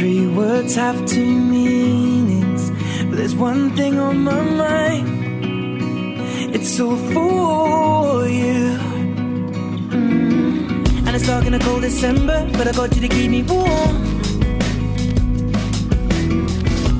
[0.09, 2.71] Three words have two meanings,
[3.07, 5.07] but there's one thing on my mind.
[6.55, 8.63] It's all for you.
[9.93, 11.05] Mm.
[11.05, 13.95] And it's dark in a cold December, but I got you to keep me warm.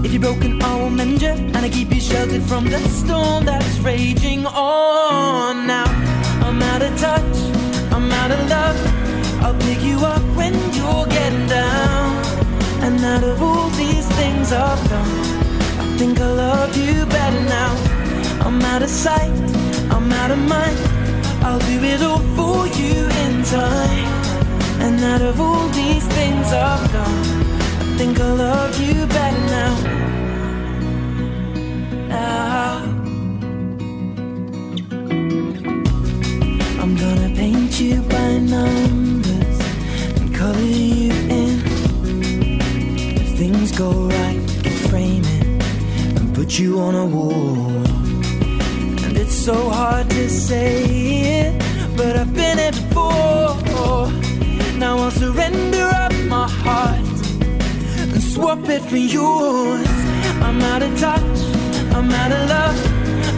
[0.05, 3.45] If you're broken, I will mend you, and I keep you sheltered from the storm
[3.45, 5.65] that's raging on.
[5.65, 5.89] Now
[6.45, 7.37] I'm out of touch,
[7.91, 8.79] I'm out of love.
[9.43, 12.08] I'll pick you up when you're getting down.
[12.89, 15.13] And out of all these things I've done,
[15.83, 17.71] I think I love you better now.
[18.43, 19.29] I'm out of sight,
[19.91, 20.79] I'm out of mind.
[21.45, 24.09] I'll do it all for you in time.
[24.81, 27.19] And out of all these things I've done,
[27.81, 29.73] I think I love you better now.
[32.15, 32.77] Now.
[36.81, 38.98] I'm gonna paint you by numbers
[43.79, 47.69] go right, can frame it and put you on a wall.
[49.05, 50.83] And it's so hard to say
[51.39, 51.53] it,
[51.95, 54.11] but I've been it before.
[54.83, 56.99] Now I'll surrender up my heart
[58.11, 59.87] and swap it for yours.
[60.45, 61.39] I'm out of touch,
[61.95, 62.79] I'm out of love.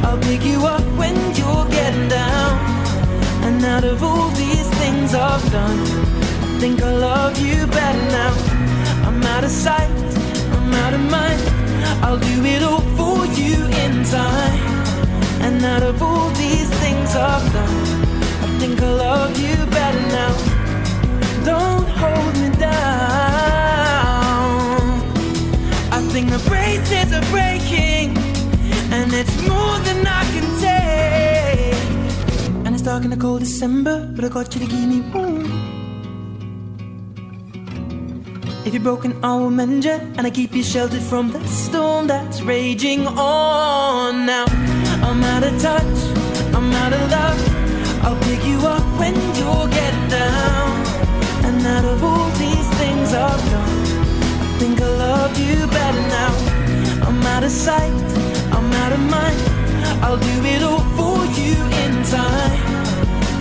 [0.06, 2.54] I'll pick you up when you're getting down.
[3.46, 8.34] And out of all these things I've done, I think I love you better now.
[9.08, 9.90] I'm out of sight,
[10.74, 11.42] Out of mind.
[12.04, 14.60] I'll do it all for you in time.
[15.42, 18.04] And out of all these things I've done,
[18.44, 20.34] I think I love you better now.
[21.46, 22.92] Don't hold me down.
[25.92, 28.18] I think the braces are breaking,
[28.92, 32.66] and it's more than I can take.
[32.66, 35.81] And it's dark in the cold December, but I got you to keep me warm.
[38.64, 42.06] If you're broken, I will mend you, and I keep you sheltered from the storm
[42.06, 44.28] that's raging on.
[44.28, 44.46] Now
[45.02, 45.98] I'm out of touch,
[46.54, 47.42] I'm out of love.
[48.06, 49.68] I'll pick you up when you're
[50.10, 50.86] down.
[51.46, 53.82] And out of all these things I've done,
[54.44, 57.08] I think I love you better now.
[57.08, 57.92] I'm out of sight,
[58.54, 59.42] I'm out of mind.
[60.04, 62.62] I'll do it all for you in time.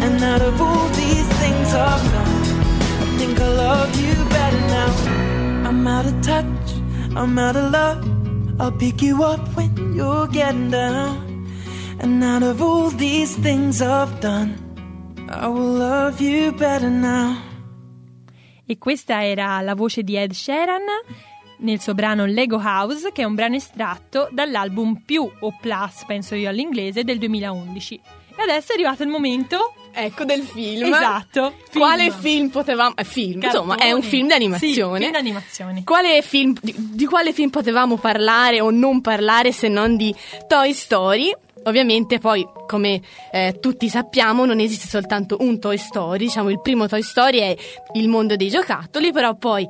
[0.01, 2.43] And out of all these things I've done,
[3.03, 4.20] I think I love you
[4.51, 5.69] better now.
[5.69, 6.73] I'm out of touch,
[7.15, 8.05] I'm out of love.
[8.59, 11.47] I'll pick you up when you're getting down.
[12.01, 14.55] And out of all these things I've done,
[15.29, 17.37] I will love you better now.
[18.67, 20.85] E questa era la voce di Ed Sheeran
[21.59, 26.35] nel suo brano Lego House, che è un brano estratto dall'album più o plus, penso
[26.35, 28.01] io all'inglese, del 2011.
[28.41, 29.75] E adesso è arrivato il momento.
[29.93, 30.95] Ecco del film.
[30.95, 31.53] Esatto.
[31.69, 31.85] film.
[31.85, 32.95] Quale film potevamo.
[32.97, 34.03] eh, film, insomma, è un Cartone.
[34.03, 34.97] film d'animazione.
[34.97, 35.85] Sì, film d'animazione.
[35.85, 40.15] Quale film, di, di quale film potevamo parlare o non parlare se non di
[40.49, 41.35] Toy Story?
[41.65, 43.01] Ovviamente poi come
[43.33, 47.57] eh, tutti sappiamo non esiste soltanto un Toy Story, diciamo il primo Toy Story è
[47.95, 49.67] il mondo dei giocattoli, però poi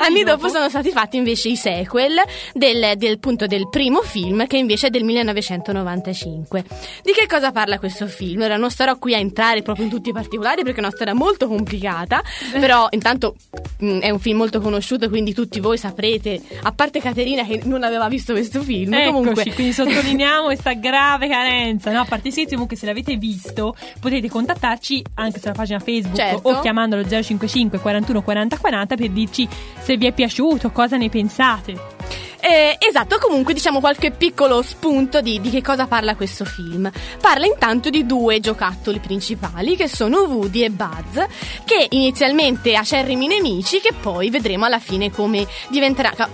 [0.00, 0.48] anni, dopo.
[0.48, 2.14] sono stati fatti invece i sequel
[2.54, 6.64] del, del, appunto, del primo film che invece è del 1995.
[7.02, 8.40] Di che cosa parla questo film?
[8.40, 11.12] Ora non starò qui a entrare proprio in tutti i particolari perché è una storia
[11.12, 13.34] molto complicata, però intanto
[13.78, 17.82] mh, è un film molto conosciuto quindi tutti voi saprete, a parte Caterina che non
[17.82, 21.90] aveva visto questo film, Eccoci, comunque quindi sottolineiamo questa grave carenza.
[21.90, 26.48] No, a parte sì, comunque se l'avete visto potete contattarci anche sulla pagina Facebook Certo.
[26.48, 29.48] o chiamandolo 055 41 40 40 per dirci
[29.80, 31.96] se vi è piaciuto, cosa ne pensate.
[32.40, 36.90] Eh, esatto, comunque diciamo qualche piccolo spunto di, di che cosa parla questo film.
[37.20, 41.18] Parla intanto di due giocattoli principali che sono Woody e Buzz,
[41.64, 45.46] che inizialmente acerrimi nemici, che poi vedremo alla fine come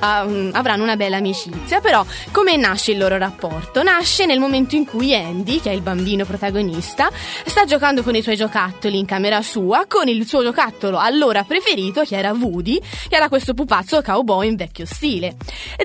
[0.01, 1.81] ah, um, avranno una bella amicizia.
[1.81, 3.83] Però, come nasce il loro rapporto?
[3.83, 7.11] Nasce nel momento in cui Andy, che è il bambino protagonista,
[7.47, 12.03] sta giocando con i suoi giocattoli in camera sua, con il suo giocattolo allora preferito,
[12.03, 15.37] che era Woody, che era questo pupazzo cowboy in vecchio stile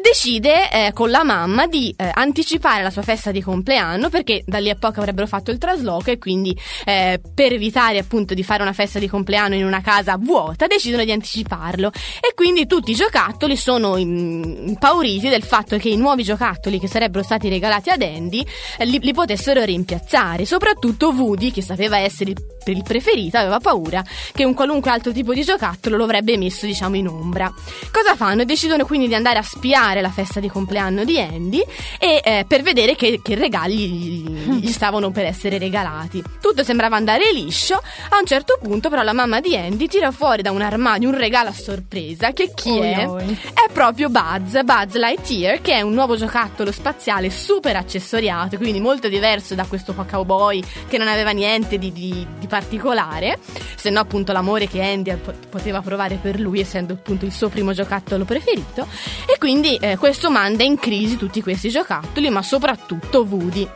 [0.10, 4.58] decide eh, con la mamma di eh, anticipare la sua festa di compleanno perché da
[4.58, 8.63] lì a poco avrebbero fatto il trasloco e quindi eh, per evitare appunto di fare
[8.63, 11.91] una festa di compleanno in una casa vuota decidono di anticiparlo.
[12.19, 17.24] E quindi tutti i giocattoli sono impauriti del fatto che i nuovi giocattoli che sarebbero
[17.24, 18.43] stati regalati ad Andy
[18.78, 20.45] eh, li, li potessero rimpiazzare.
[20.45, 25.34] Soprattutto Woody che sapeva essere il, il preferito aveva paura che un qualunque altro tipo
[25.34, 27.54] di giocattolo lo avrebbe messo diciamo in ombra.
[27.91, 28.43] Cosa fanno?
[28.43, 31.62] decidono quindi di andare a spiare la festa di compleanno di Andy
[31.99, 36.21] e eh, per vedere che, che regali gli, gli stavano per essere regalati.
[36.41, 40.41] Tutto sembrava andare liscio, a un certo punto però la mamma di Andy tira fuori
[40.41, 43.07] da un armadio un regalo a sorpresa che chi Oi, è?
[43.07, 43.39] oi.
[43.53, 49.07] È proprio Buzz, Buzz Lightyear, che è un nuovo giocattolo spaziale super accessoriato, quindi molto
[49.07, 53.39] diverso da questo qua cowboy che non aveva niente di, di- di particolare,
[53.75, 57.49] se no appunto l'amore che Andy po- poteva provare per lui, essendo appunto il suo
[57.49, 58.88] primo giocattolo preferito.
[59.25, 63.67] E quindi eh, questo manda in crisi tutti questi giocattoli, ma soprattutto Woody.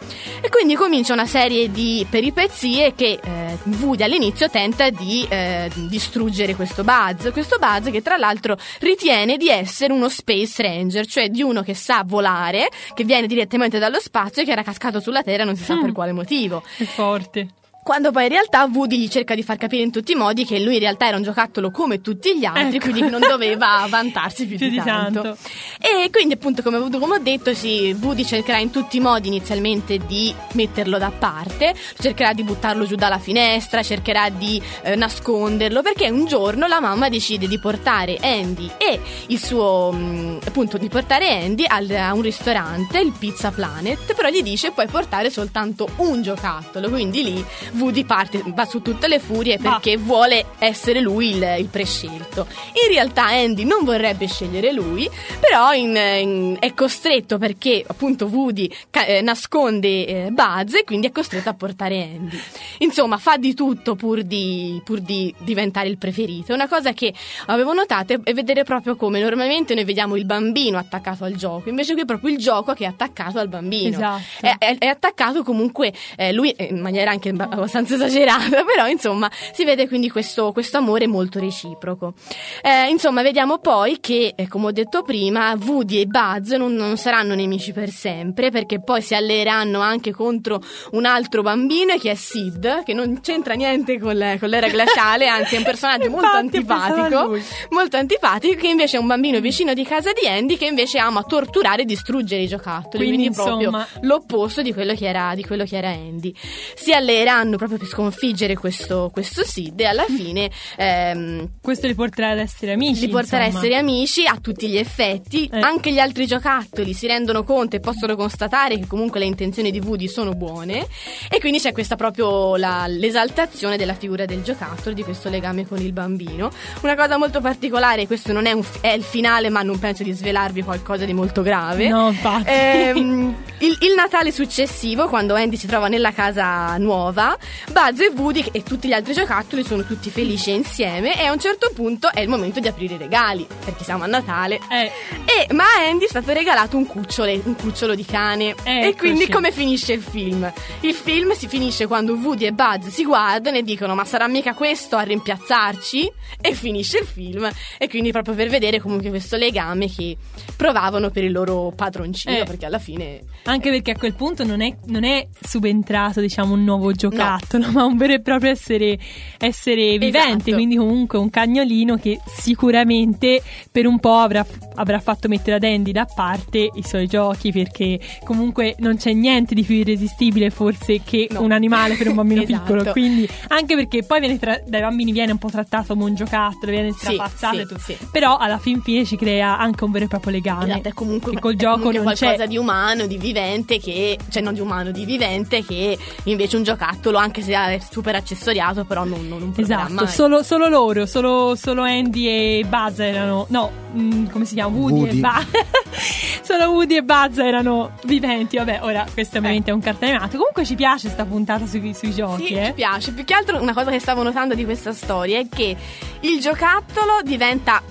[0.41, 6.56] E quindi comincia una serie di peripezie che eh, Woody all'inizio tenta di eh, distruggere
[6.56, 7.32] questo Buzz.
[7.32, 11.73] Questo Buzz che tra l'altro ritiene di essere uno Space Ranger, cioè di uno che
[11.73, 15.63] sa volare, che viene direttamente dallo spazio e che era cascato sulla Terra non si
[15.63, 16.63] sa per quale motivo.
[16.78, 17.47] È forte.
[17.84, 20.58] Quando poi in realtà Woody gli cerca di far capire in tutti i modi che
[20.60, 22.89] lui in realtà era un giocattolo come tutti gli altri, Ecco.
[22.89, 25.22] quindi non doveva vantarsi più, Più di, tanto.
[25.22, 25.38] tanto.
[25.80, 29.28] E quindi appunto come, ho- come ho detto sì, Woody cercherà in tutti i modi
[29.28, 35.82] inizialmente di metterlo da parte, cercherà di buttarlo giù dalla finestra, cercherà di eh, nasconderlo
[35.82, 40.88] perché un giorno la mamma decide di portare Andy e il suo mh, appunto di
[40.88, 45.89] portare Andy al- a un ristorante, il Pizza Planet, però gli dice puoi portare soltanto
[45.98, 51.29] un giocattolo, quindi lì Woody parte, va su tutte le furie perché vuole essere lui
[51.36, 52.47] il, il prescelto.
[52.86, 55.09] In realtà Andy non vorrebbe scegliere lui,
[55.39, 61.07] però in- in- è costretto perché appunto Woody ca- eh, nasconde eh, Buzz e quindi
[61.07, 62.39] è costretto a portare Andy.
[62.79, 66.53] Insomma, fa di tutto pur di, pur di diventare il preferito.
[66.53, 67.13] Una cosa che
[67.47, 71.93] avevo notato è vedere proprio come normalmente noi vediamo il bambino attaccato al gioco, invece
[71.93, 73.89] qui è proprio il gioco che è attaccato al bambino.
[73.97, 74.21] Esatto.
[74.41, 77.31] È, è- è attaccato comunque eh, lui eh, in maniera anche
[77.63, 82.13] abbastanza esagerata, però insomma si vede quindi questo, questo amore molto reciproco.
[82.62, 86.97] Eh, insomma, vediamo poi che, eh, come ho detto prima, Woody e Buzz non, non
[86.97, 92.15] saranno nemici per sempre, perché poi si alleeranno anche contro un altro bambino che è
[92.15, 96.28] Sid, che non c'entra niente con, le- con l'era glaciale, anzi è un personaggio molto
[96.38, 97.38] antipatico
[97.69, 101.23] molto antipatico che invece è un bambino vicino di casa di Andy che invece ama
[101.23, 105.43] torturare e distruggere i giocattoli Quindi, quindi, proprio insomma- l'opposto di quello che era, di
[105.43, 106.34] quello che era Andy
[106.76, 112.29] si alleeranno proprio per sconfiggere questo, questo Sid e alla fine ehm, Questo li porterà
[112.31, 113.01] ad essere amici.
[113.05, 113.63] li porterà insomma.
[113.65, 115.49] essere amici a tutti gli effetti.
[115.51, 115.59] Eh.
[115.59, 119.79] Anche gli altri giocattoli si rendono conto e possono constatare che comunque le intenzioni di
[119.79, 120.87] Woody sono buone.
[121.29, 125.79] E quindi c'è questa proprio la- l'esaltazione della figura del giocattolo, di questo legame con
[125.79, 126.49] il bambino.
[126.81, 130.11] Una cosa molto particolare, questo non è, un è il finale, ma non penso di
[130.11, 131.87] svelarvi qualcosa di molto grave.
[131.89, 132.49] No, infatti.
[132.49, 137.37] Ehm, il, il Natale successivo, quando Andy si trova nella casa nuova,
[137.71, 141.39] Buzz e Woody e tutti gli altri giocattoli sono tutti felici insieme e a un
[141.39, 144.60] certo punto è il momento di aprire i regali, perché siamo a Natale.
[144.69, 144.91] Eh,
[145.25, 148.56] E, ma a Andy è stato regalato un cucciolo, un cucciolo di cane.
[148.63, 148.95] E Eccoci.
[148.97, 150.51] quindi come finisce il film?
[150.82, 154.53] Il film si finisce quando Woody e Buzz si guardano e dicono ma sarà mica
[154.53, 156.12] questo a rimpiazzarci?
[156.41, 157.49] E finisce il film.
[157.77, 160.17] E quindi proprio per vedere comunque questo legame che
[160.56, 162.43] provavano per il loro padroncino, Eh.
[162.43, 163.21] perché alla fine...
[163.43, 167.33] anche perché a quel punto non è, non è subentrato, diciamo, un nuovo giocattolo,
[167.71, 168.98] ma un vero e proprio essere,
[169.38, 170.17] essere vivente.
[170.50, 170.52] Esatto.
[170.54, 175.92] Quindi, comunque, un cagnolino che sicuramente per un po' avrà, avrà fatto mettere ad Andy
[175.92, 177.52] da parte i suoi giochi.
[177.52, 182.42] Perché comunque non c'è niente di più irresistibile, forse, che un animale per un bambino
[182.44, 182.63] Esatto.
[182.73, 182.92] piccolo.
[182.92, 186.71] Quindi, anche perché poi viene tra- dai bambini viene un po' trattato come un giocattolo,
[186.71, 187.79] viene Sì, strapazzato sì, e tutto.
[187.79, 187.98] sì.
[188.12, 190.65] Però alla fin fine ci crea anche un vero e proprio legame.
[190.65, 192.48] Esatto, è comunque, che col è gioco comunque non qualcosa c'è.
[192.48, 197.17] di umano, di vivente che cioè non di umano, di vivente che invece un giocattolo
[197.24, 200.08] anche se è super accessoriato però non, non, non proverà Esatto, mai.
[200.08, 203.46] solo, solo loro, solo, solo Andy e Buzz erano.
[203.50, 204.76] No, mm, come si chiama?
[204.76, 205.17] Woody, Woody.
[205.17, 206.44] e Buzz.
[206.44, 208.58] solo Woody e Buzz erano viventi.
[208.58, 210.38] Vabbè, ora questo ovviamente è un cartone animato.
[210.38, 212.65] Comunque ci piace sta puntata sui, sui giochi, Sì, eh.
[212.67, 213.12] ci piace.
[213.12, 215.76] Più che altro una cosa che stavo notando di questa storia è che
[216.21, 217.82] il giocattolo diventa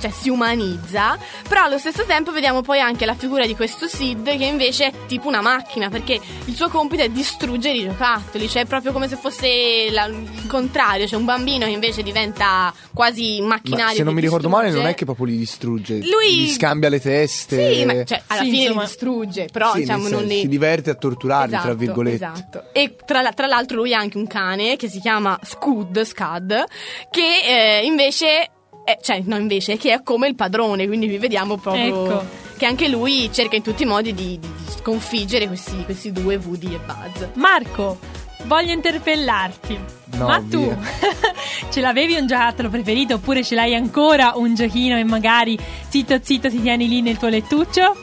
[0.00, 4.24] cioè si umanizza, però allo stesso tempo vediamo poi anche la figura di questo Sid
[4.36, 8.62] che invece è tipo una macchina, perché il suo compito è distruggere i giocattoli, cioè
[8.62, 13.40] è proprio come se fosse la- il contrario, cioè un bambino che invece diventa quasi
[13.40, 13.84] macchinario.
[13.86, 14.94] Ma se non mi ricordo male, non distrugge.
[14.94, 15.94] è che proprio li distrugge.
[15.98, 17.74] Lui- Gli scambia le teste.
[17.74, 20.40] Sì, ma cioè, alla Sì, fine insomma- li distrugge, però Sì, diciamo non li...
[20.40, 22.14] Si diverte a torturarli, tra Esatto, virgolette.
[22.24, 22.64] Esatto.
[22.72, 26.64] E tra, tra l'altro lui ha anche un cane che si chiama Scud, Scud,
[27.10, 27.40] che
[27.80, 28.50] eh, invece,
[28.92, 32.24] è- cioè no invece, che è come il padrone, quindi vi vediamo proprio Ecco.
[32.56, 36.36] che anche lui cerca in tutti i modi di, di- di sconfiggere questi, questi due
[36.36, 37.28] Woody e Buzz.
[37.34, 37.98] Marco,
[38.44, 39.78] voglio interpellarti.
[40.16, 40.74] No, Ma tu
[41.70, 45.56] ce l'avevi un giocattolo preferito oppure ce l'hai ancora un giochino e magari
[45.88, 47.96] zitto zitto ti tieni lì nel tuo lettuccio?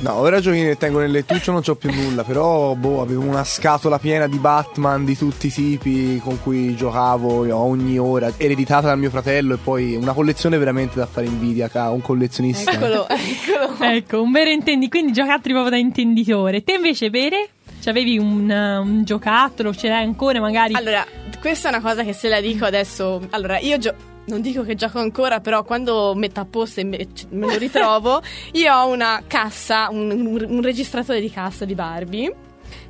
[0.00, 3.44] No, ora giochini che tengo nel lettuccio non c'ho più nulla, però boh, avevo una
[3.44, 8.98] scatola piena di Batman di tutti i tipi con cui giocavo ogni ora, ereditata dal
[8.98, 12.72] mio fratello e poi una collezione veramente da fare invidia un collezionista.
[12.72, 13.76] Eccolo, eccolo.
[13.78, 16.64] Ecco, un vero intendi, quindi giocattoli proprio da intenditore.
[16.64, 17.50] Te invece, Bere?
[17.82, 20.74] C'avevi un, un giocattolo, ce l'hai ancora magari?
[20.74, 21.04] Allora,
[21.40, 23.20] questa è una cosa che se la dico adesso.
[23.30, 23.94] Allora, io gio-
[24.30, 28.22] non dico che gioco ancora, però quando metto a posto e me, me lo ritrovo,
[28.52, 32.34] io ho una cassa, un, un- un registratore di cassa di Barbie.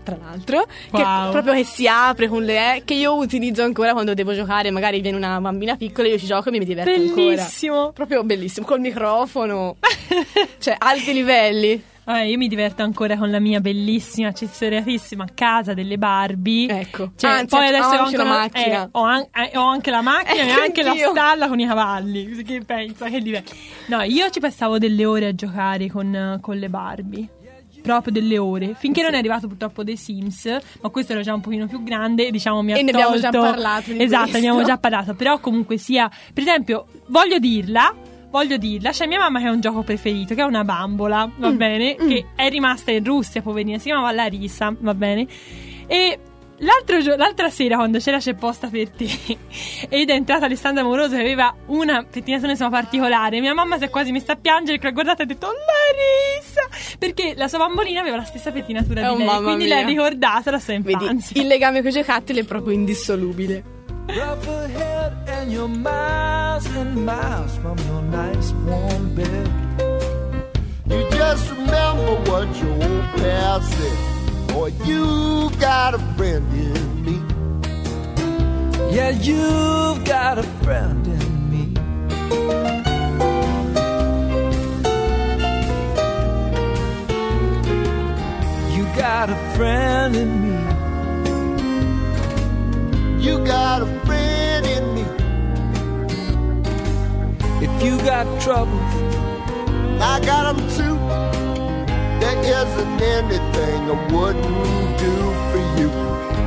[0.03, 1.31] Tra l'altro, che Wow.
[1.31, 2.83] proprio che si apre con le.
[2.87, 4.71] che io utilizzo ancora quando devo giocare.
[4.71, 7.15] Magari viene una bambina piccola, io ci gioco e mi diverto ancora.
[7.15, 7.93] Bellissimo.
[7.93, 9.77] Proprio bellissimo, col microfono,
[10.59, 11.83] cioè alti livelli.
[12.13, 16.69] Ah, io mi diverto ancora con la mia bellissima, accessoriatissima casa delle Barbie.
[16.69, 17.13] Ecco.
[17.17, 18.83] Cioè, Anzi, poi ho adesso anche ancora- la macchina.
[18.85, 21.67] eh, ho, an- eh, ho anche la macchina e Ecco, anche la stalla con i
[21.67, 22.43] cavalli.
[22.43, 23.49] Che pensa, che livello.
[23.87, 27.29] No, io ci passavo delle ore a giocare con, eh, con le Barbie.
[27.81, 28.75] Proprio delle ore.
[28.77, 32.31] Finché non è arrivato purtroppo dei Sims, ma questo era già un pochino più grande,
[32.31, 34.37] diciamo mi ha E ne abbiamo già parlato Esatto, questo.
[34.37, 35.15] abbiamo già parlato.
[35.15, 36.11] Però comunque sia.
[36.35, 37.95] Per esempio, voglio dirla.
[38.31, 41.33] Voglio dirla, c'è mia mamma che ha un gioco preferito, che è una bambola, Mm.
[41.39, 41.97] va bene?
[41.97, 45.27] Che è rimasta in Russia, poverina, si chiamava Larissa, va bene?
[45.89, 46.19] E
[46.59, 49.09] l'altro gio- l'altra sera, quando c'era c'è posta per te,
[49.89, 53.91] ed è entrata Alessandra Moroso che aveva una pettinatura insomma particolare, mia mamma si è
[53.91, 56.97] quasi messa a piangere, che l'ha guardata e ha detto Larissa!
[57.01, 59.81] Perché la sua bambolina aveva la stessa pettinatura Oh, di lei, quindi mia.
[59.81, 61.41] l'ha ricordata la sua Vedi, infanzia.
[61.41, 63.79] il legame con i giocattoli è proprio indissolubile.
[64.17, 69.49] Rough ahead and you're miles and miles from your nice warm bed.
[70.87, 74.49] You just remember what your old past said.
[74.49, 77.23] Boy, you got a friend in me.
[78.93, 81.63] Yeah, you've got a friend in me.
[88.77, 90.60] You got a friend in me.
[93.21, 95.03] You got a friend in me.
[97.61, 98.95] If you got troubles,
[100.01, 100.97] I got them too.
[102.19, 105.17] There isn't anything I wouldn't do
[105.51, 105.91] for you.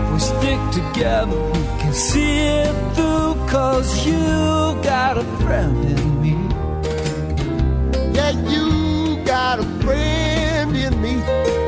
[0.01, 3.36] if we stick together, we can see it through.
[3.47, 4.17] Cause you
[4.82, 6.34] got a friend in me.
[8.15, 11.62] Yeah, you got a friend in me.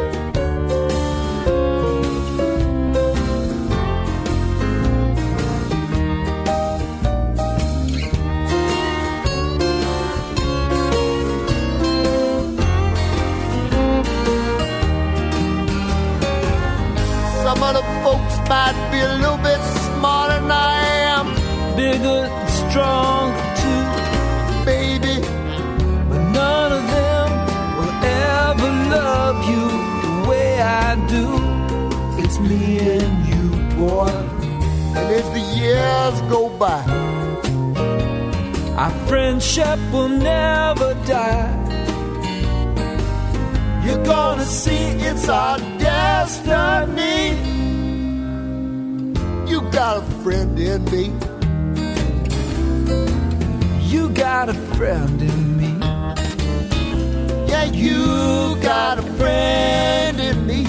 [18.47, 19.59] Might be a little bit
[19.95, 20.77] smarter than I
[21.15, 21.25] am,
[21.75, 23.83] Bigger and stronger too.
[24.65, 25.15] baby.
[26.09, 27.27] But none of them
[27.77, 29.63] will ever love you
[30.05, 31.25] the way I do.
[32.23, 33.45] It's me and you,
[33.77, 34.09] boy.
[34.97, 36.81] And as the years go by,
[38.77, 41.51] Our friendship will never die.
[43.85, 45.57] You're gonna see it's our
[49.85, 51.13] got a friend in me.
[53.81, 55.77] You got a friend in me.
[57.47, 60.63] Yeah, you got a friend in me.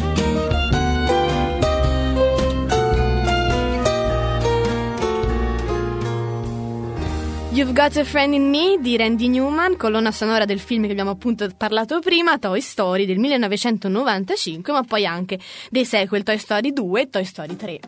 [7.52, 11.12] You've Got a Friend in Me di Randy Newman, colonna sonora del film che abbiamo
[11.12, 15.38] appunto parlato prima, Toy Story del 1995, ma poi anche
[15.70, 17.80] dei sequel Toy Story 2 e Toy Story 3.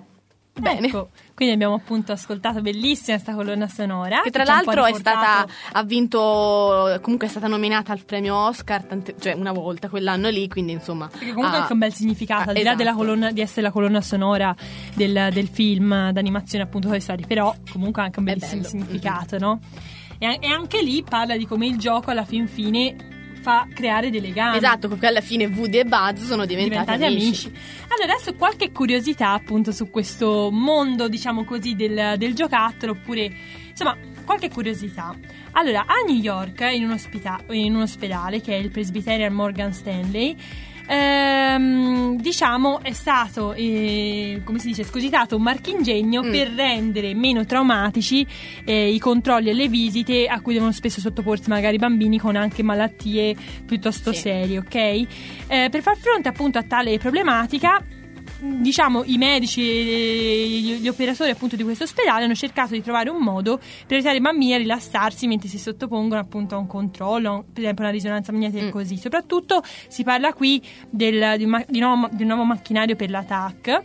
[0.61, 0.87] Bene.
[0.87, 4.21] Ecco, quindi abbiamo appunto ascoltato bellissima questa colonna sonora.
[4.23, 8.85] Che tra po' l'altro è stata, ha vinto, comunque è stata nominata al premio Oscar,
[8.85, 11.07] tante- cioè una volta quell'anno lì, quindi insomma...
[11.09, 12.77] Perché comunque ha- anche un bel significato, Ah, al di là esatto.
[12.77, 14.55] della colonna, di essere la colonna sonora
[14.95, 19.61] del, del film d'animazione appunto Toy Story, però comunque ha anche un bellissimo significato, no?
[20.19, 24.21] E, e anche lì parla di come il gioco alla fin fine fa creare dei
[24.21, 24.57] legami.
[24.57, 27.53] Esatto, perché alla fine Woody e Buzz sono diventati, diventati amici.
[27.89, 33.31] Allora, adesso qualche curiosità appunto su questo mondo, diciamo così, del, del giocattolo, oppure
[33.71, 35.15] insomma, qualche curiosità.
[35.53, 39.73] Allora, a New York, in un, ospita- in un ospedale che è il Presbyterian Morgan
[39.73, 40.37] Stanley,
[40.89, 46.31] ehm, diciamo è stato, eh, come si dice, scogitato un marchingegno Mm.
[46.31, 48.27] per rendere meno traumatici
[48.65, 52.37] eh, i controlli e le visite a cui devono spesso sottoporsi magari i bambini con
[52.37, 53.37] anche malattie
[53.67, 54.21] piuttosto Sì.
[54.21, 54.75] serie, ok?
[54.75, 57.83] Eh, per far fronte appunto a tale problematica
[58.41, 63.23] diciamo i medici e gli, operatori appunto di questo ospedale hanno cercato di trovare un
[63.23, 67.63] modo per aiutare i bambini a rilassarsi mentre si sottopongono appunto a un controllo per
[67.63, 68.71] esempio una risonanza magnetica e Mm.
[68.71, 73.11] così soprattutto si parla qui del- di, un, di nuovo, di un nuovo macchinario per
[73.11, 73.83] l'attack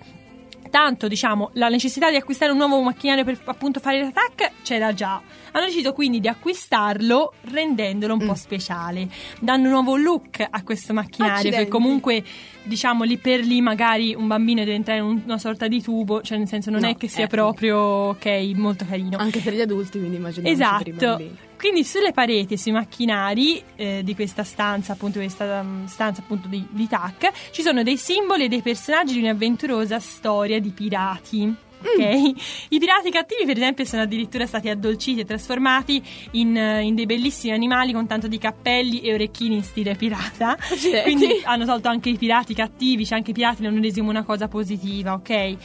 [0.69, 5.21] tanto diciamo la necessità di acquistare un nuovo macchinario per appunto fare l'attack c'era già
[5.51, 8.27] hanno deciso quindi di acquistarlo rendendolo un Mm.
[8.27, 9.07] po' speciale
[9.39, 11.63] dando un nuovo look a questo macchinario Accidenti.
[11.65, 12.23] che comunque
[12.63, 16.21] diciamo lì per lì magari un bambino deve entrare in un- una sorta di tubo
[16.21, 17.27] cioè nel senso non No, è che sia eh.
[17.27, 21.21] proprio ok molto carino Anche per gli adulti, quindi immaginiamo Esatto.
[21.63, 26.49] Quindi sulle pareti e sui macchinari eh, di questa stanza, appunto, questa um, stanza appunto
[26.49, 31.55] di, di TAC, ci sono dei simboli e dei personaggi di un'avventurosa storia di pirati.
[31.79, 32.33] Ok?
[32.67, 37.05] I pirati cattivi, per esempio, sono addirittura stati addolciti e trasformati in, eh, in dei
[37.05, 40.57] bellissimi animali con tanto di cappelli e orecchini in stile pirata.
[40.59, 41.01] Accidenti.
[41.03, 44.23] Quindi hanno tolto anche i pirati cattivi, cioè anche i pirati li hanno resi una
[44.23, 45.55] cosa positiva, ok?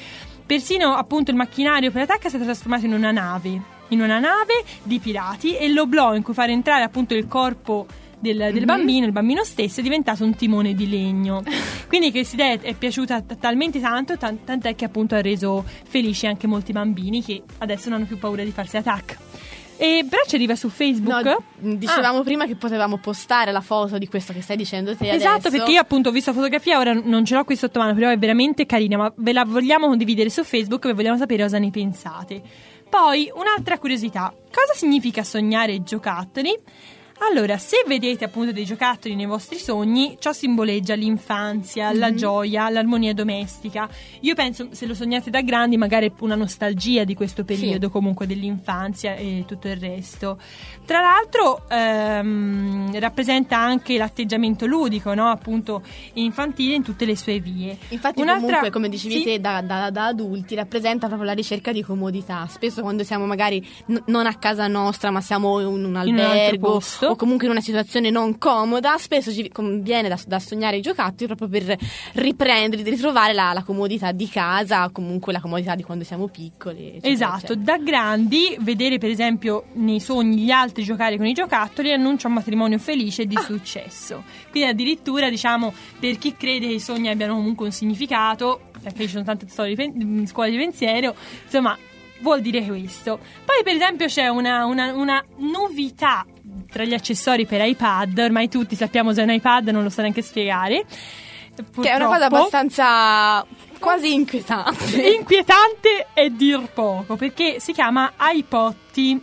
[0.46, 4.62] Persino appunto il macchinario per l'attacco è stato trasformato in una nave, in una nave
[4.82, 7.86] di pirati e l'oblò in cui fare entrare appunto il corpo
[8.20, 8.64] del, del Mhm.
[8.64, 11.42] bambino, il bambino stesso è diventato un timone di legno.
[11.86, 16.26] Quindi questa idea è piaciuta t- talmente tanto, tan- tant'è che appunto ha reso felici
[16.26, 19.16] anche molti bambini che adesso non hanno più paura di farsi attack.
[19.80, 21.22] E però ci arriva su Facebook.
[21.24, 21.44] No,
[21.76, 22.22] dicevamo Ah.
[22.24, 25.50] prima che potevamo postare la foto di questo che stai dicendo te Esatto, adesso.
[25.56, 28.10] perché io appunto ho visto la fotografia, ora non ce l'ho qui sotto mano, però
[28.10, 31.70] è veramente carina, ma ve la vogliamo condividere su Facebook e vogliamo sapere cosa ne
[31.70, 32.42] pensate.
[32.88, 36.58] Poi, un'altra curiosità, cosa significa sognare giocattoli?
[37.20, 42.16] Allora, se vedete appunto dei giocattoli nei vostri sogni, ciò simboleggia l'infanzia, la Mhm.
[42.16, 43.88] gioia, l'armonia domestica.
[44.20, 49.14] Io penso, se lo sognate da grandi, magari una nostalgia di questo periodo, comunque dell'infanzia
[49.16, 50.38] e tutto il resto.
[50.86, 55.28] Tra l'altro, ehm, rappresenta anche l'atteggiamento ludico, no?
[55.28, 55.82] Appunto
[56.14, 57.76] infantile in tutte le sue vie.
[57.88, 59.22] Infatti Un'altra- comunque, come dicevi Sì.
[59.24, 62.46] te, da, da- da adulti rappresenta proprio la ricerca di comodità.
[62.48, 65.96] Spesso quando siamo magari n- non a casa nostra, ma siamo in un In un
[65.96, 67.07] altro albergo posto.
[67.08, 71.26] O comunque in una situazione non comoda, spesso ci conviene da, da sognare i giocattoli
[71.34, 71.76] proprio per
[72.14, 76.88] riprendere, ritrovare la, la comodità di casa, o comunque la comodità di quando siamo piccoli.
[76.88, 77.76] eccetera, Esatto, eccetera.
[77.76, 82.34] da grandi vedere per esempio nei sogni gli altri giocare con i giocattoli annuncia un
[82.34, 84.22] matrimonio felice e di successo.
[84.50, 89.08] Quindi addirittura diciamo per chi crede che i sogni abbiano comunque un significato, perché ci
[89.10, 91.76] sono tante storie di pen- scuole di pensiero, insomma
[92.20, 93.18] vuol dire questo.
[93.44, 96.26] Poi per esempio c'è una, una- una novità
[96.70, 100.00] tra gli accessori per iPad, ormai tutti sappiamo se è un iPad, non lo so
[100.00, 100.84] neanche spiegare.
[101.80, 102.36] Che è una cosa Purtroppo.
[102.36, 103.44] abbastanza
[103.80, 105.00] quasi inquietante.
[105.14, 109.20] inquietante e dir poco perché si chiama iPotti.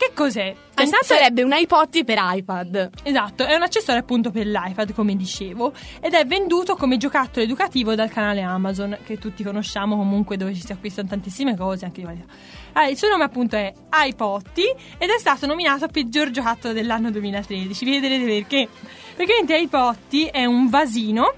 [0.00, 0.54] Che cos'è?
[0.70, 2.90] Intanto- sarebbe un iPod per iPad.
[3.02, 7.94] Esatto, è un accessorio appunto per l'iPad, come dicevo, ed è venduto come giocattolo educativo
[7.94, 12.06] dal canale Amazon, che tutti conosciamo comunque dove ci si acquistano tantissime cose, anche di
[12.06, 12.24] qualità.
[12.72, 13.70] Allora, il suo nome appunto è
[14.06, 14.64] iPotti
[14.96, 17.84] ed è stato nominato peggior giocattolo dell'anno 2013.
[17.84, 18.68] Vi vedrete perché.
[19.14, 21.34] Praticamente iPotti è un vasino.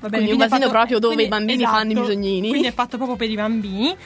[0.00, 2.48] Va bene, Quindi un vasino fatto- proprio dove quindi- i bambini esatto, fanno i bisognini.
[2.48, 3.96] Quindi è fatto proprio per i bambini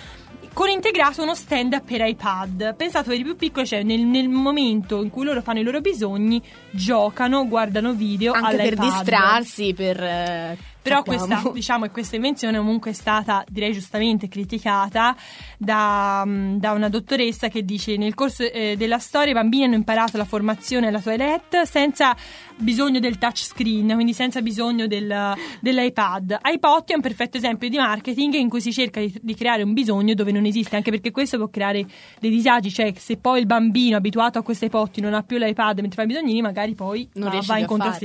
[0.57, 2.75] con integrato uno stand per iPad.
[2.77, 5.83] Pensato per i più piccoli, cioè nel, nel momento in cui loro fanno i loro
[5.83, 8.91] bisogni, giocano, guardano video Anche per all'iPad.
[8.91, 10.57] distrarsi, per...
[10.89, 11.27] Però sappiamo.
[11.27, 15.17] questa, diciamo, questa invenzione comunque è stata, direi giustamente, criticata
[15.59, 19.75] da, mm, da una dottoressa che dice nel corso eh, della storia i bambini hanno
[19.75, 22.17] imparato la formazione alla toilette senza
[22.57, 26.39] bisogno del touchscreen, quindi senza bisogno del, dell'iPad.
[26.43, 29.73] iPod è un perfetto esempio di marketing in cui si cerca di, di creare un
[29.73, 31.85] bisogno dove non esiste, anche perché questo può creare
[32.21, 35.81] dei disagi, cioè se poi il bambino abituato a questo iPod non ha più l'iPad
[35.81, 37.97] mentre fa i bisognini, magari poi non va, va incontro a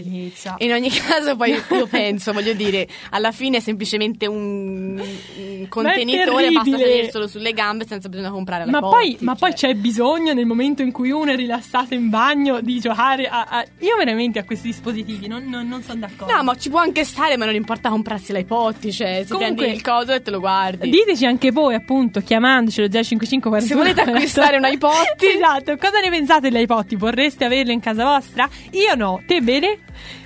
[0.58, 2.71] in ogni caso, poi io penso, voglio dire,
[3.12, 6.78] alla fine è semplicemente un, un contenitore, basta terribile.
[6.90, 9.40] tenerselo sulle gambe senza bisogno comprare la Ma botti, poi, ma cioè.
[9.50, 13.46] poi c'è bisogno nel momento in cui uno è rilassato in bagno di giocare a.
[13.50, 16.34] a- Io veramente a questi dispositivi non, non- non sono d'accordo.
[16.34, 19.76] No, ma ci può anche stare, ma non importa comprarsi l'iPod, cioè, se Comunque- prendi
[19.76, 20.90] il coso e te lo guardi.
[20.90, 26.10] Diteci anche voi, appunto, chiamandoci allo 055 Se volete acquistare un iPod, esatto, cosa ne
[26.10, 26.96] pensate degli iPod?
[26.98, 28.48] Vorreste averlo in casa vostra?
[28.72, 29.80] Io no, te bene?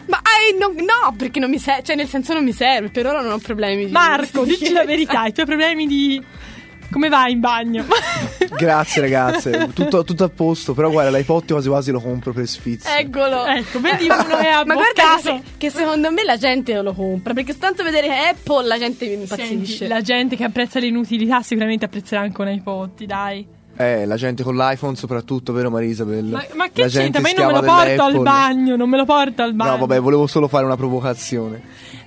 [0.07, 3.05] Ma eh, no, no, perché non mi serve, cioè nel senso non mi serve, per
[3.07, 3.85] ora non ho problemi.
[3.85, 6.23] di- Marco, dici la verità, i tuoi problemi di.
[6.91, 7.83] Come vai in bagno?
[8.55, 12.89] Grazie ragazze, tutto, tutto a posto, però guarda l'iPod quasi quasi lo compro per sfizio.
[12.95, 13.43] Eccolo.
[13.47, 15.21] Ecco, vedi uno è Ma guarda che, abboccato.
[15.21, 19.77] se- che secondo me la gente lo compra, perché tanto vedere Apple la gente impazzisce.
[19.77, 23.45] Senti, la gente che apprezza l'inutilità sicuramente apprezzerà anche un iPod, dai.
[23.77, 26.25] Eh, la gente con l'iPhone soprattutto, vero Marisabel?
[26.25, 27.21] Ma, ma La che gente c'entra?
[27.21, 29.71] Ma io non me lo porto al bagno, non me lo porto al bagno.
[29.71, 31.61] No, vabbè, volevo solo fare una provocazione.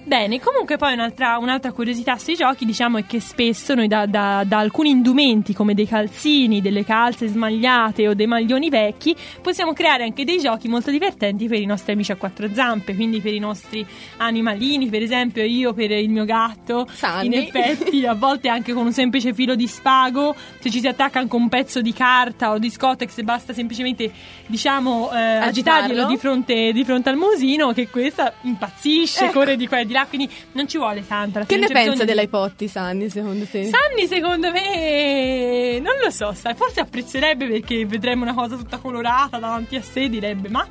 [0.08, 4.42] Bene, comunque poi un'altra, un'altra curiosità sui giochi diciamo è che spesso noi da, da-
[4.46, 10.04] da alcuni indumenti come dei calzini, delle calze smagliate o dei maglioni vecchi possiamo creare
[10.04, 13.38] anche dei giochi molto divertenti per i nostri amici a quattro zampe, quindi per i
[13.38, 17.26] nostri animalini, per esempio io per il mio gatto, Sunny.
[17.26, 21.18] in effetti a volte anche con un semplice filo di spago, se ci si attacca
[21.18, 24.10] anche un pezzo di carta o di scotex basta semplicemente
[24.46, 25.48] diciamo eh, Agitarlo.
[25.48, 29.40] agitarglielo di fronte, di fronte al musino che questa impazzisce, Ecco.
[29.40, 31.40] corre di qua e di là, quindi non ci vuole tanto.
[31.46, 33.64] Che ne pensa di- dell'iPod, Sanni, secondo te?
[33.64, 39.38] Sanni secondo me non lo so, sai, forse apprezzerebbe perché vedremo una cosa tutta colorata
[39.38, 40.66] davanti a sé, direbbe ma...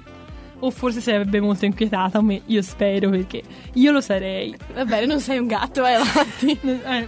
[0.60, 4.56] O forse sarebbe molto inquietata, me, io spero perché io lo sarei.
[4.74, 6.58] Va bene, non sei un gatto, vai avanti.
[6.66, 7.08] Eh.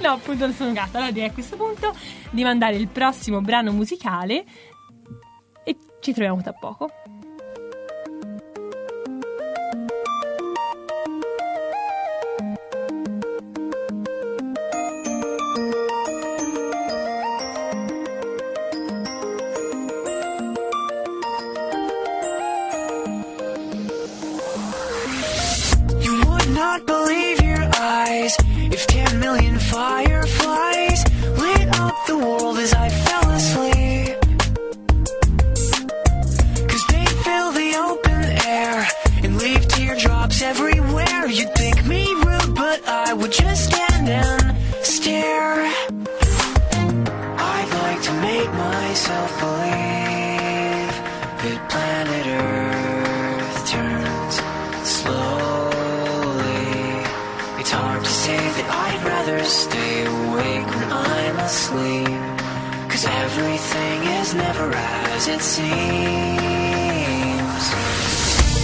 [0.00, 0.98] No, appunto non sono gatta.
[0.98, 1.94] Allora direi a questo punto
[2.30, 4.44] di mandare il prossimo brano musicale
[5.64, 6.90] e ci troviamo tra poco.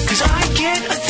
[0.08, 1.05] Cause I get a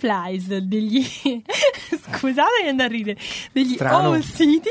[0.00, 1.02] Fireflies degli
[2.16, 3.18] scusate che andare a ridere
[3.52, 4.12] degli Strano.
[4.12, 4.70] All City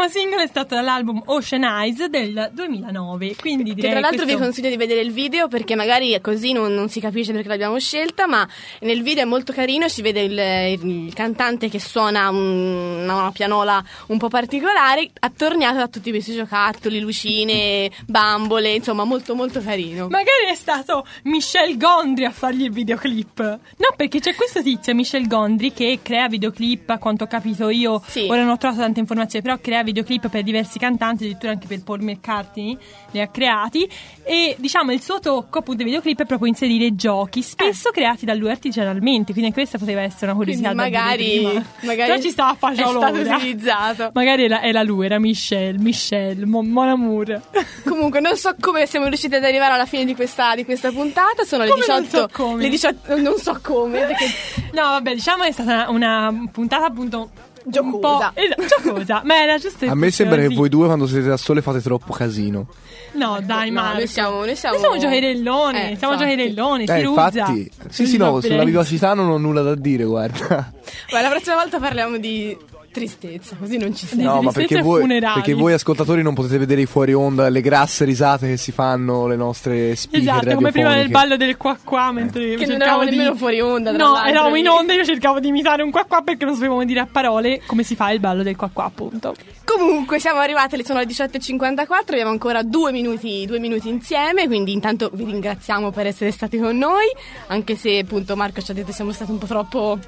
[0.00, 4.38] primo singolo è stato dall'album Ocean Eyes del 2009 quindi Che direi tra l'altro questo-
[4.38, 7.78] vi consiglio di vedere il video perché magari così non, non si capisce perché l'abbiamo
[7.78, 8.46] scelta, ma
[8.80, 13.82] nel video è molto carino, si vede il, il cantante che suona un- una pianola
[14.06, 20.08] un po' particolare, attorniato da tutti questi giocattoli, lucine, bambole, insomma molto molto carino.
[20.08, 23.38] Magari è stato Michel Gondry a fargli il videoclip.
[23.40, 28.02] No, perché c'è questo tizio, Michel Gondry, che crea videoclip, a quanto ho capito io.
[28.28, 31.82] Ora non ho trovato tante informazioni, però crea videoclip per diversi cantanti, addirittura anche per
[31.82, 32.76] Paul McCartney
[33.10, 33.88] li ha creati.
[34.22, 38.34] E diciamo il suo tocco appunto dei videoclip è proprio inserire giochi, spesso creati da
[38.34, 39.32] lui artigianalmente.
[39.32, 43.18] Quindi questa poteva essere una curiosità Quindi magari, magari Però ci stava a è stato
[43.18, 44.10] utilizzato.
[44.12, 47.40] Magari era, era lui, era Michel, Michel, Mon, Mon Amour.
[47.84, 51.44] Comunque, non so come siamo riusciti ad arrivare alla fine di questa, di questa puntata.
[51.44, 52.18] Sono le Come non 18.
[52.18, 52.62] so come?
[52.62, 53.98] Le 18 non so come.
[54.00, 54.26] Perché
[54.72, 57.30] No, vabbè, diciamo che è stata una, una puntata appunto
[57.64, 57.88] Giocosa.
[57.94, 59.22] un po' esatto, giocosa.
[59.24, 62.12] Ma era giusto A me sembra che voi due quando siete da sole fate troppo
[62.12, 62.66] casino.
[63.12, 63.98] No, dai, no, Marco.
[63.98, 66.30] noi siamo- noi siamo- siamo giocherelloni, Eh, siamo infatti.
[66.36, 67.26] giocherelloni, si Eh, ruzza.
[67.28, 70.72] infatti, sì, sì, no, sulla vivacità non ho nulla da dire, guarda.
[71.12, 72.56] Beh, la prossima volta parliamo di
[72.90, 74.22] tristezza, così non ci sei.
[74.22, 78.04] No, ma perché voi, perché voi ascoltatori non potete vedere i fuori onda, le grasse
[78.04, 81.28] risate che si fanno le nostre speaker Esatto, come prima nel radiofoniche.
[81.28, 83.10] ballo del qua qua mentre Che non cercavo eravamo di...
[83.16, 86.22] nemmeno fuori onda, No, eravamo in onda e io cercavo di imitare un qua qua
[86.22, 89.34] perché non sapevamo dire a parole come si fa il ballo del qua qua, appunto.
[89.64, 94.72] Comunque siamo arrivate, le sono le 18.54, abbiamo ancora due minuti, due minuti insieme, quindi
[94.72, 97.06] intanto vi ringraziamo per essere stati con noi,
[97.48, 99.98] anche se appunto Marco ci ha detto che siamo stati un po' troppo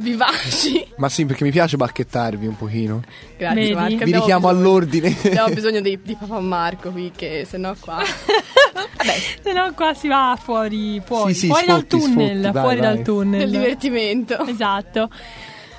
[0.00, 0.86] vivaci.
[0.96, 3.02] Ma sì, perché mi piace bacchettarvi un pochino.
[3.36, 3.74] Grazie Vedi?
[3.74, 4.04] Marco.
[4.04, 5.16] Vi richiamo bisogno- all'ordine.
[5.24, 8.02] Abbiamo bisogno di, di papà Marco qui, che se no qua...
[9.42, 12.62] Se no qua si va fuori, fuori, Sì, sì, fuori dal sfotti, tunnel, sfotti, vai,
[12.62, 12.94] fuori vai.
[12.94, 13.38] dal tunnel.
[13.40, 14.46] Del divertimento.
[14.46, 15.10] Esatto.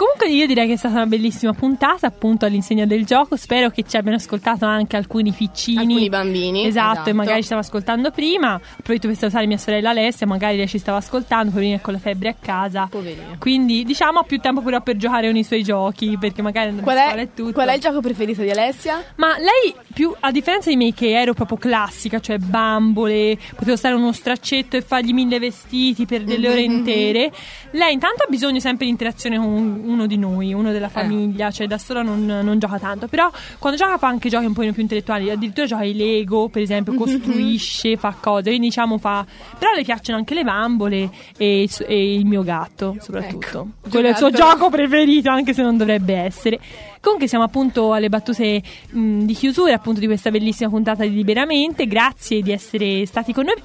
[0.01, 3.83] Comunque io direi che è stata una bellissima puntata appunto all'insegna del gioco, spero che
[3.87, 5.77] ci abbiano ascoltato anche alcuni piccini.
[5.77, 7.09] Alcuni bambini, Esatto, esatto.
[7.09, 8.55] e magari ci stava ascoltando prima.
[8.55, 11.99] Approfitto per salutare mia sorella Alessia, magari lei ci stava ascoltando, poverina è con la
[11.99, 12.87] febbre a casa.
[12.89, 13.35] Poverina.
[13.37, 16.89] Quindi diciamo ha più tempo però per giocare con i suoi giochi, perché magari andando
[16.89, 17.51] Qual a scuola è, tutto.
[17.53, 19.03] qual è il gioco preferito di Alessia?
[19.17, 23.93] Ma lei, più a differenza di me, che ero proprio classica, cioè bambole, potevo stare
[23.93, 27.31] uno straccetto e fargli mille vestiti per delle ore Mhm, intere.
[27.69, 30.73] Lei intanto ha bisogno sempre di interazione con uno di noi, uno Eh.
[30.73, 33.07] della famiglia, cioè da sola non, non gioca tanto.
[33.07, 33.29] Però
[33.59, 36.93] quando gioca fa anche giochi un po' più intellettuali, addirittura gioca i Lego, per esempio,
[36.93, 39.25] Mhm, costruisce, fa cose, quindi diciamo fa.
[39.57, 43.67] Però le piacciono anche le bambole e, e il mio gatto, soprattutto.
[43.83, 46.59] Ecco, Quello è il suo gioco preferito, anche se non dovrebbe essere.
[47.01, 48.61] Comunque siamo appunto alle battute
[48.91, 51.87] mh, di chiusura appunto di questa bellissima puntata di Liberamente.
[51.87, 53.55] Grazie di essere stati con noi.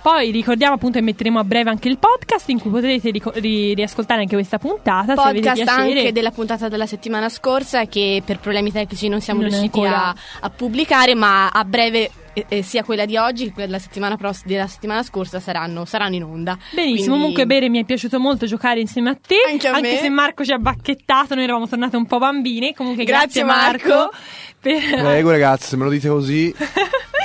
[0.00, 3.74] Poi ricordiamo appunto che metteremo a breve anche il podcast in cui potrete rico- ri-
[3.74, 9.08] riascoltare anche questa puntata Podcast anche della puntata della settimana scorsa che per problemi tecnici
[9.08, 13.16] non siamo Non riusciti a, a pubblicare, ma a breve eh, eh, sia quella di
[13.16, 16.56] oggi che quella della settimana, pross- della settimana scorsa saranno, saranno in onda.
[16.70, 19.96] Benissimo, Quindi- comunque Bere mi è piaciuto molto giocare insieme a te, Anche a me.
[19.96, 23.88] se Marco ci ha bacchettato, noi eravamo tornate un po' bambine, comunque Grazie, grazie, Marco.
[23.88, 24.16] Marco.
[24.60, 26.54] per- Prego ragazzi, se me lo dite così.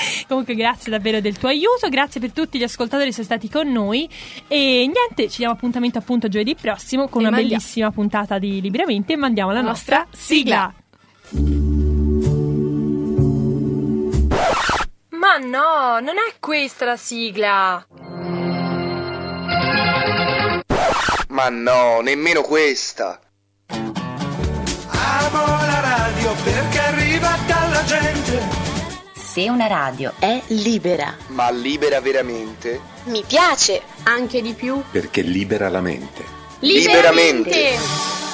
[0.27, 3.71] Comunque grazie davvero del tuo aiuto, grazie per tutti gli ascoltatori che sono stati con
[3.71, 4.09] noi
[4.47, 8.61] e niente, ci diamo appuntamento appunto giovedì prossimo con E una mandiamo- bellissima puntata di
[8.61, 10.73] Liberamente e mandiamo la nostra, nostra sigla.
[15.09, 17.85] Ma no, non è questa la sigla.
[21.29, 23.19] Ma no, nemmeno questa.
[29.33, 32.79] Se una radio è libera, Ma libera veramente?
[33.05, 34.79] Mi piace, anche di più.
[34.91, 36.23] Perché libera la mente.
[36.59, 37.49] Liberamente.
[37.49, 38.32] Liberamente.